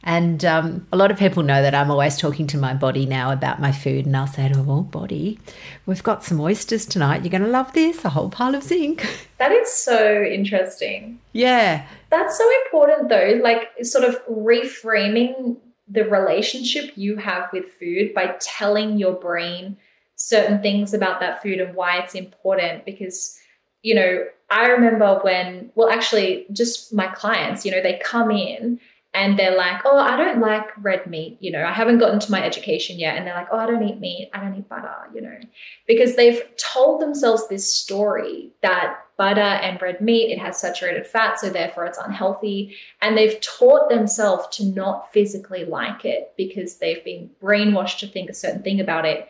And 0.07 0.45
um, 0.45 0.87
a 0.93 0.95
lot 0.95 1.11
of 1.11 1.17
people 1.17 1.43
know 1.43 1.61
that 1.61 1.75
I'm 1.75 1.91
always 1.91 2.17
talking 2.17 2.47
to 2.47 2.57
my 2.57 2.73
body 2.73 3.05
now 3.05 3.29
about 3.29 3.59
my 3.59 3.73
food, 3.73 4.05
and 4.05 4.15
I'll 4.15 4.25
say 4.25 4.47
to 4.47 4.55
them, 4.55 4.65
"Well, 4.65 4.83
body, 4.83 5.37
we've 5.85 6.01
got 6.01 6.23
some 6.23 6.39
oysters 6.39 6.85
tonight. 6.85 7.23
You're 7.23 7.31
going 7.31 7.43
to 7.43 7.49
love 7.49 7.73
this. 7.73 8.05
A 8.05 8.09
whole 8.09 8.29
pile 8.29 8.55
of 8.55 8.63
zinc." 8.63 9.05
That 9.37 9.51
is 9.51 9.71
so 9.71 10.23
interesting. 10.23 11.19
Yeah, 11.31 11.85
that's 12.09 12.39
so 12.39 12.49
important, 12.65 13.09
though. 13.09 13.39
Like, 13.43 13.67
sort 13.83 14.03
of 14.03 14.17
reframing 14.25 15.57
the 15.87 16.05
relationship 16.05 16.93
you 16.95 17.17
have 17.17 17.49
with 17.53 17.65
food 17.73 18.13
by 18.15 18.35
telling 18.39 18.97
your 18.97 19.13
brain 19.13 19.77
certain 20.15 20.61
things 20.61 20.93
about 20.93 21.19
that 21.19 21.43
food 21.43 21.59
and 21.59 21.75
why 21.75 21.99
it's 21.99 22.15
important 22.15 22.83
because 22.85 23.37
you 23.83 23.93
know 23.93 24.25
i 24.49 24.67
remember 24.67 25.19
when 25.23 25.71
well 25.75 25.89
actually 25.89 26.47
just 26.51 26.91
my 26.91 27.05
clients 27.07 27.63
you 27.63 27.71
know 27.71 27.81
they 27.81 28.01
come 28.03 28.31
in 28.31 28.79
and 29.17 29.37
they're 29.37 29.57
like, 29.57 29.81
oh, 29.83 29.97
I 29.97 30.15
don't 30.15 30.39
like 30.39 30.67
red 30.83 31.07
meat. 31.07 31.37
You 31.39 31.51
know, 31.51 31.65
I 31.65 31.73
haven't 31.73 31.97
gotten 31.97 32.19
to 32.19 32.31
my 32.31 32.43
education 32.43 32.99
yet. 32.99 33.17
And 33.17 33.25
they're 33.25 33.33
like, 33.33 33.47
oh, 33.51 33.57
I 33.57 33.65
don't 33.65 33.81
eat 33.81 33.99
meat. 33.99 34.29
I 34.31 34.39
don't 34.39 34.55
eat 34.55 34.69
butter, 34.69 34.93
you 35.11 35.21
know, 35.21 35.39
because 35.87 36.15
they've 36.15 36.43
told 36.57 37.01
themselves 37.01 37.47
this 37.47 37.73
story 37.73 38.51
that 38.61 38.99
butter 39.17 39.41
and 39.41 39.81
red 39.81 40.01
meat, 40.01 40.31
it 40.31 40.37
has 40.37 40.59
saturated 40.59 41.07
fat. 41.07 41.39
So 41.39 41.49
therefore 41.49 41.85
it's 41.85 41.97
unhealthy. 41.97 42.75
And 43.01 43.17
they've 43.17 43.41
taught 43.41 43.89
themselves 43.89 44.55
to 44.57 44.65
not 44.65 45.11
physically 45.11 45.65
like 45.65 46.05
it 46.05 46.33
because 46.37 46.77
they've 46.77 47.03
been 47.03 47.31
brainwashed 47.41 47.97
to 47.99 48.07
think 48.07 48.29
a 48.29 48.35
certain 48.35 48.61
thing 48.61 48.79
about 48.79 49.05
it. 49.05 49.27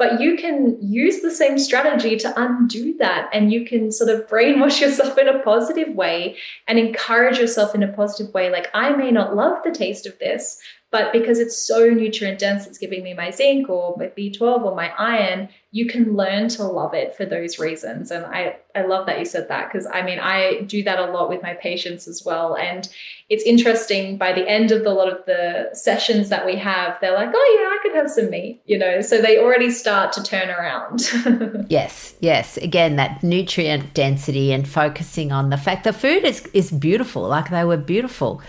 But 0.00 0.18
you 0.18 0.38
can 0.38 0.78
use 0.80 1.20
the 1.20 1.30
same 1.30 1.58
strategy 1.58 2.16
to 2.16 2.32
undo 2.34 2.96
that. 3.00 3.28
And 3.34 3.52
you 3.52 3.66
can 3.66 3.92
sort 3.92 4.08
of 4.08 4.26
brainwash 4.26 4.80
yourself 4.80 5.18
in 5.18 5.28
a 5.28 5.40
positive 5.40 5.94
way 5.94 6.38
and 6.66 6.78
encourage 6.78 7.38
yourself 7.38 7.74
in 7.74 7.82
a 7.82 7.92
positive 7.92 8.32
way. 8.32 8.48
Like, 8.50 8.70
I 8.72 8.96
may 8.96 9.10
not 9.10 9.36
love 9.36 9.62
the 9.62 9.70
taste 9.70 10.06
of 10.06 10.18
this, 10.18 10.58
but 10.90 11.12
because 11.12 11.38
it's 11.38 11.56
so 11.56 11.88
nutrient 11.88 12.40
dense, 12.40 12.66
it's 12.66 12.78
giving 12.78 13.04
me 13.04 13.14
my 13.14 13.30
zinc 13.30 13.68
or 13.68 13.94
my 13.96 14.08
B12 14.08 14.64
or 14.64 14.74
my 14.74 14.92
iron, 14.98 15.48
you 15.70 15.86
can 15.86 16.16
learn 16.16 16.48
to 16.48 16.64
love 16.64 16.94
it 16.94 17.14
for 17.14 17.24
those 17.24 17.60
reasons. 17.60 18.10
And 18.10 18.26
I, 18.26 18.56
I 18.74 18.82
love 18.82 19.06
that 19.06 19.20
you 19.20 19.24
said 19.24 19.46
that 19.48 19.72
because 19.72 19.86
I 19.86 20.02
mean, 20.02 20.18
I 20.18 20.62
do 20.62 20.82
that 20.82 20.98
a 20.98 21.12
lot 21.12 21.28
with 21.28 21.44
my 21.44 21.54
patients 21.54 22.08
as 22.08 22.24
well. 22.24 22.56
And 22.56 22.88
it's 23.28 23.44
interesting 23.44 24.16
by 24.18 24.32
the 24.32 24.48
end 24.48 24.72
of 24.72 24.82
the 24.82 24.90
lot 24.90 25.08
of 25.08 25.24
the 25.26 25.70
sessions 25.74 26.28
that 26.30 26.44
we 26.44 26.56
have, 26.56 26.98
they're 27.00 27.14
like, 27.14 27.30
oh, 27.32 27.58
yeah, 27.60 27.68
I 27.68 27.78
could 27.82 27.96
have 27.96 28.10
some 28.10 28.28
meat, 28.28 28.60
you 28.66 28.76
know, 28.76 29.00
so 29.00 29.22
they 29.22 29.38
already 29.38 29.70
start 29.70 30.12
to 30.14 30.24
turn 30.24 30.50
around. 30.50 31.08
yes, 31.68 32.16
yes. 32.18 32.56
Again, 32.56 32.96
that 32.96 33.22
nutrient 33.22 33.94
density 33.94 34.52
and 34.52 34.66
focusing 34.66 35.30
on 35.30 35.50
the 35.50 35.56
fact 35.56 35.84
the 35.84 35.92
food 35.92 36.24
is, 36.24 36.44
is 36.52 36.72
beautiful, 36.72 37.28
like 37.28 37.50
they 37.50 37.64
were 37.64 37.76
beautiful 37.76 38.42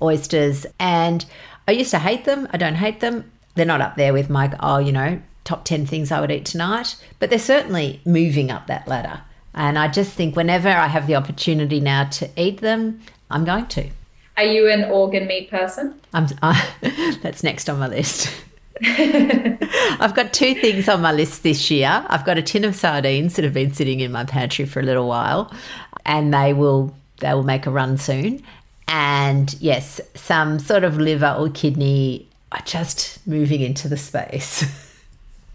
oysters. 0.00 0.66
And 0.78 1.24
I 1.68 1.72
used 1.72 1.90
to 1.90 1.98
hate 1.98 2.24
them. 2.24 2.48
I 2.50 2.56
don't 2.56 2.76
hate 2.76 3.00
them. 3.00 3.30
They're 3.54 3.66
not 3.66 3.82
up 3.82 3.96
there 3.96 4.14
with 4.14 4.30
my, 4.30 4.50
oh, 4.58 4.78
you 4.78 4.90
know, 4.90 5.20
top 5.44 5.66
10 5.66 5.84
things 5.84 6.10
I 6.10 6.18
would 6.18 6.30
eat 6.30 6.46
tonight, 6.46 6.96
but 7.18 7.28
they're 7.28 7.38
certainly 7.38 8.00
moving 8.06 8.50
up 8.50 8.66
that 8.68 8.88
ladder. 8.88 9.20
And 9.54 9.78
I 9.78 9.88
just 9.88 10.12
think 10.12 10.34
whenever 10.34 10.70
I 10.70 10.86
have 10.86 11.06
the 11.06 11.16
opportunity 11.16 11.78
now 11.78 12.04
to 12.04 12.30
eat 12.40 12.62
them, 12.62 13.02
I'm 13.30 13.44
going 13.44 13.66
to. 13.66 13.90
Are 14.38 14.44
you 14.44 14.70
an 14.70 14.84
organ 14.84 15.26
meat 15.26 15.50
person? 15.50 16.00
I'm, 16.14 16.28
uh, 16.40 16.66
that's 17.22 17.42
next 17.42 17.68
on 17.68 17.78
my 17.78 17.88
list. 17.88 18.34
I've 18.82 20.14
got 20.14 20.32
two 20.32 20.54
things 20.54 20.88
on 20.88 21.02
my 21.02 21.12
list 21.12 21.42
this 21.42 21.70
year. 21.70 22.06
I've 22.08 22.24
got 22.24 22.38
a 22.38 22.42
tin 22.42 22.64
of 22.64 22.76
sardines 22.76 23.36
that 23.36 23.44
have 23.44 23.52
been 23.52 23.74
sitting 23.74 24.00
in 24.00 24.10
my 24.10 24.24
pantry 24.24 24.64
for 24.64 24.80
a 24.80 24.84
little 24.84 25.08
while, 25.08 25.52
and 26.06 26.32
they 26.32 26.54
will 26.54 26.94
they 27.18 27.34
will 27.34 27.42
make 27.42 27.66
a 27.66 27.70
run 27.70 27.98
soon 27.98 28.44
and 28.88 29.54
yes, 29.60 30.00
some 30.14 30.58
sort 30.58 30.82
of 30.82 30.98
liver 30.98 31.36
or 31.38 31.50
kidney 31.50 32.28
are 32.50 32.62
just 32.64 33.24
moving 33.26 33.60
into 33.60 33.88
the 33.88 33.96
space. 33.96 34.64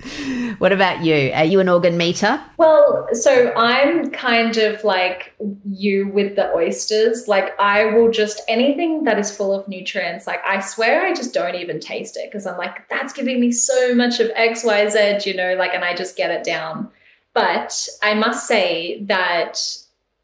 what 0.59 0.71
about 0.71 1.03
you? 1.03 1.31
Are 1.33 1.43
you 1.43 1.59
an 1.59 1.67
organ 1.67 1.97
meter? 1.97 2.39
Well, 2.57 3.07
so 3.13 3.51
I'm 3.55 4.11
kind 4.11 4.57
of 4.57 4.83
like 4.83 5.33
you 5.65 6.07
with 6.09 6.35
the 6.35 6.53
oysters. 6.53 7.27
Like, 7.27 7.59
I 7.59 7.85
will 7.85 8.11
just 8.11 8.41
anything 8.47 9.05
that 9.05 9.17
is 9.17 9.35
full 9.35 9.53
of 9.53 9.67
nutrients, 9.67 10.27
like, 10.27 10.41
I 10.45 10.59
swear 10.59 11.05
I 11.05 11.13
just 11.13 11.33
don't 11.33 11.55
even 11.55 11.79
taste 11.79 12.17
it 12.17 12.29
because 12.29 12.45
I'm 12.45 12.57
like, 12.57 12.87
that's 12.89 13.13
giving 13.13 13.39
me 13.39 13.51
so 13.51 13.95
much 13.95 14.19
of 14.19 14.29
XYZ, 14.31 15.25
you 15.25 15.35
know, 15.35 15.55
like, 15.55 15.73
and 15.73 15.83
I 15.83 15.95
just 15.95 16.15
get 16.15 16.29
it 16.29 16.43
down. 16.43 16.89
But 17.33 17.87
I 18.03 18.13
must 18.13 18.47
say 18.47 19.01
that 19.05 19.59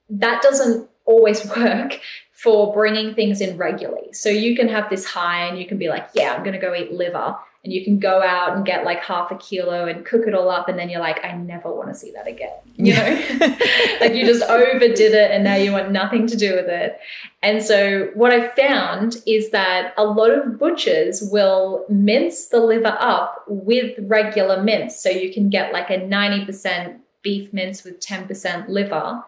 that 0.09 0.43
doesn't 0.43 0.87
always 1.05 1.45
work 1.57 1.99
for 2.41 2.71
bringing 2.71 3.13
things 3.13 3.41
in 3.41 3.58
regularly. 3.58 4.13
So 4.13 4.30
you 4.30 4.56
can 4.56 4.69
have 4.69 4.89
this 4.89 5.04
high 5.04 5.45
and 5.47 5.60
you 5.60 5.67
can 5.67 5.78
be 5.78 5.89
like, 5.89 6.08
yeah, 6.13 6.34
I'm 6.34 6.41
going 6.41 6.54
to 6.54 6.60
go 6.60 6.73
eat 6.73 6.93
liver. 6.93 7.36
And 7.65 7.73
you 7.73 7.84
can 7.84 7.99
go 7.99 8.23
out 8.23 8.56
and 8.56 8.65
get 8.65 8.86
like 8.86 9.04
half 9.04 9.30
a 9.32 9.36
kilo 9.36 9.88
and 9.88 10.06
cook 10.06 10.25
it 10.25 10.34
all 10.34 10.49
up. 10.49 10.69
And 10.69 10.80
then 10.80 10.89
you're 10.89 11.02
like, 11.02 11.25
I 11.25 11.34
never 11.34 11.69
want 11.69 11.89
to 11.89 11.93
see 11.93 12.12
that 12.12 12.28
again. 12.28 12.56
You 12.78 12.93
know, 12.93 13.04
like 13.99 14.15
you 14.15 14.25
just 14.25 14.43
overdid 14.43 15.13
it 15.13 15.32
and 15.32 15.43
now 15.43 15.56
you 15.56 15.73
want 15.73 15.91
nothing 15.91 16.28
to 16.28 16.38
do 16.38 16.56
with 16.56 16.69
it. 16.69 16.97
And 17.43 17.62
so 17.62 18.10
what 18.13 18.32
I 18.32 18.47
found 18.47 19.17
is 19.28 19.49
that 19.49 19.93
a 19.97 20.06
lot 20.06 20.32
of 20.32 20.58
butchers 20.58 21.21
will 21.21 21.86
mince 21.89 22.47
the 22.47 22.62
liver 22.62 22.95
up 23.02 23.43
with 23.49 23.99
regular 24.04 24.63
mince. 24.63 24.95
So 24.95 25.10
you 25.10 25.34
can 25.34 25.49
get 25.49 25.73
like 25.73 25.89
a 25.89 25.97
90% 25.97 26.99
beef 27.21 27.52
mince 27.52 27.84
with 27.84 27.99
10% 27.99 28.69
liver 28.69 29.25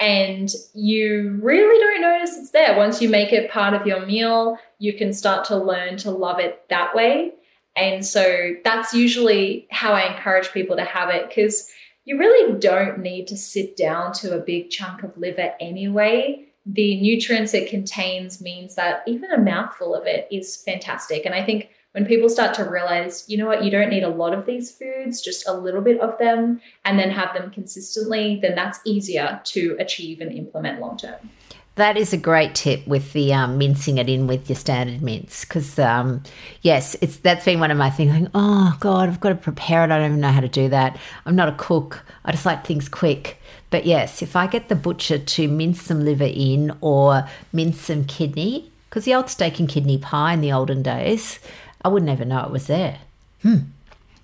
and 0.00 0.50
you 0.74 1.38
really 1.42 1.80
don't 1.80 2.00
notice 2.02 2.36
it's 2.36 2.50
there. 2.50 2.76
Once 2.76 3.00
you 3.00 3.08
make 3.08 3.32
it 3.32 3.50
part 3.50 3.74
of 3.74 3.86
your 3.86 4.04
meal, 4.04 4.58
you 4.78 4.92
can 4.92 5.12
start 5.12 5.44
to 5.46 5.56
learn 5.56 5.96
to 5.98 6.10
love 6.10 6.40
it 6.40 6.64
that 6.68 6.94
way. 6.94 7.32
And 7.76 8.04
so 8.04 8.54
that's 8.64 8.94
usually 8.94 9.66
how 9.70 9.92
I 9.92 10.14
encourage 10.14 10.52
people 10.52 10.76
to 10.76 10.84
have 10.84 11.10
it 11.10 11.28
because 11.28 11.70
you 12.04 12.18
really 12.18 12.58
don't 12.58 12.98
need 12.98 13.26
to 13.28 13.36
sit 13.36 13.76
down 13.76 14.12
to 14.14 14.36
a 14.36 14.40
big 14.40 14.70
chunk 14.70 15.02
of 15.02 15.16
liver 15.16 15.54
anyway. 15.60 16.44
The 16.66 17.00
nutrients 17.00 17.54
it 17.54 17.70
contains 17.70 18.40
means 18.40 18.74
that 18.74 19.02
even 19.06 19.32
a 19.32 19.38
mouthful 19.38 19.94
of 19.94 20.06
it 20.06 20.28
is 20.30 20.56
fantastic. 20.56 21.24
And 21.24 21.34
I 21.34 21.44
think 21.44 21.70
when 21.94 22.04
people 22.04 22.28
start 22.28 22.52
to 22.54 22.64
realize, 22.64 23.24
you 23.28 23.38
know 23.38 23.46
what, 23.46 23.62
you 23.62 23.70
don't 23.70 23.88
need 23.88 24.02
a 24.02 24.08
lot 24.08 24.34
of 24.34 24.46
these 24.46 24.72
foods, 24.72 25.22
just 25.22 25.46
a 25.46 25.52
little 25.52 25.80
bit 25.80 26.00
of 26.00 26.18
them, 26.18 26.60
and 26.84 26.98
then 26.98 27.08
have 27.08 27.32
them 27.34 27.52
consistently, 27.52 28.40
then 28.42 28.56
that's 28.56 28.80
easier 28.84 29.40
to 29.44 29.76
achieve 29.78 30.20
and 30.20 30.32
implement 30.32 30.80
long 30.80 30.96
term. 30.96 31.30
That 31.76 31.96
is 31.96 32.12
a 32.12 32.16
great 32.16 32.56
tip 32.56 32.84
with 32.86 33.12
the 33.12 33.32
um, 33.32 33.58
mincing 33.58 33.98
it 33.98 34.08
in 34.08 34.26
with 34.26 34.48
your 34.48 34.56
standard 34.56 35.02
mince 35.02 35.44
because 35.44 35.78
um, 35.78 36.24
yes, 36.62 36.96
it's 37.00 37.18
that's 37.18 37.44
been 37.44 37.60
one 37.60 37.70
of 37.70 37.78
my 37.78 37.90
things. 37.90 38.12
Like, 38.12 38.30
oh 38.34 38.76
God, 38.80 39.08
I've 39.08 39.20
got 39.20 39.30
to 39.30 39.34
prepare 39.36 39.84
it. 39.84 39.90
I 39.90 39.98
don't 39.98 40.06
even 40.06 40.20
know 40.20 40.30
how 40.32 40.40
to 40.40 40.48
do 40.48 40.68
that. 40.70 40.98
I'm 41.26 41.36
not 41.36 41.48
a 41.48 41.56
cook. 41.56 42.04
I 42.24 42.32
just 42.32 42.46
like 42.46 42.64
things 42.64 42.88
quick. 42.88 43.40
But 43.70 43.86
yes, 43.86 44.20
if 44.20 44.34
I 44.34 44.48
get 44.48 44.68
the 44.68 44.76
butcher 44.76 45.18
to 45.18 45.48
mince 45.48 45.82
some 45.82 46.04
liver 46.04 46.30
in 46.32 46.76
or 46.80 47.28
mince 47.52 47.80
some 47.80 48.04
kidney, 48.04 48.70
because 48.88 49.04
the 49.04 49.14
old 49.14 49.28
steak 49.28 49.58
and 49.58 49.68
kidney 49.68 49.98
pie 49.98 50.34
in 50.34 50.40
the 50.40 50.52
olden 50.52 50.80
days, 50.80 51.40
I 51.84 51.88
wouldn't 51.88 52.08
never 52.08 52.24
know 52.24 52.44
it 52.44 52.50
was 52.50 52.66
there. 52.66 52.98
Hmm. 53.42 53.58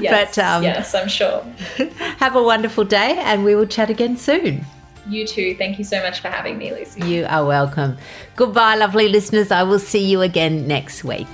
yes, 0.00 0.36
but, 0.36 0.42
um, 0.42 0.62
yes, 0.62 0.94
I'm 0.94 1.08
sure. 1.08 1.42
Have 2.18 2.36
a 2.36 2.42
wonderful 2.42 2.84
day 2.84 3.18
and 3.18 3.44
we 3.44 3.56
will 3.56 3.66
chat 3.66 3.90
again 3.90 4.16
soon. 4.16 4.64
You 5.08 5.26
too. 5.26 5.56
Thank 5.56 5.78
you 5.78 5.84
so 5.84 6.00
much 6.00 6.20
for 6.20 6.28
having 6.28 6.58
me, 6.58 6.72
Lucy. 6.72 7.04
You 7.04 7.26
are 7.28 7.44
welcome. 7.44 7.96
Goodbye, 8.36 8.76
lovely 8.76 9.08
listeners. 9.08 9.50
I 9.50 9.64
will 9.64 9.80
see 9.80 10.04
you 10.04 10.20
again 10.20 10.68
next 10.68 11.02
week. 11.02 11.26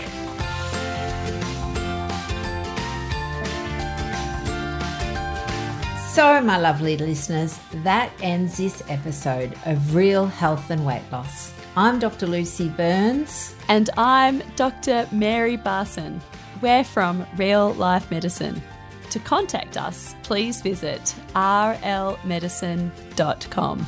So, 6.16 6.40
my 6.40 6.56
lovely 6.56 6.96
listeners, 6.96 7.60
that 7.84 8.10
ends 8.22 8.56
this 8.56 8.82
episode 8.88 9.52
of 9.66 9.94
Real 9.94 10.24
Health 10.24 10.70
and 10.70 10.86
Weight 10.86 11.02
Loss. 11.12 11.52
I'm 11.76 11.98
Dr. 11.98 12.26
Lucy 12.26 12.70
Burns. 12.70 13.54
And 13.68 13.90
I'm 13.98 14.42
Dr. 14.56 15.06
Mary 15.12 15.58
Barson. 15.58 16.22
We're 16.62 16.84
from 16.84 17.26
Real 17.36 17.74
Life 17.74 18.10
Medicine. 18.10 18.62
To 19.10 19.18
contact 19.18 19.76
us, 19.76 20.14
please 20.22 20.62
visit 20.62 21.14
rlmedicine.com. 21.34 23.86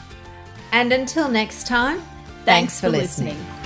And 0.73 0.93
until 0.93 1.31
next 1.31 1.67
time, 1.67 1.97
thanks, 1.97 2.45
thanks 2.45 2.79
for, 2.79 2.89
for 2.89 2.91
listening. 2.91 3.39
listening. 3.39 3.58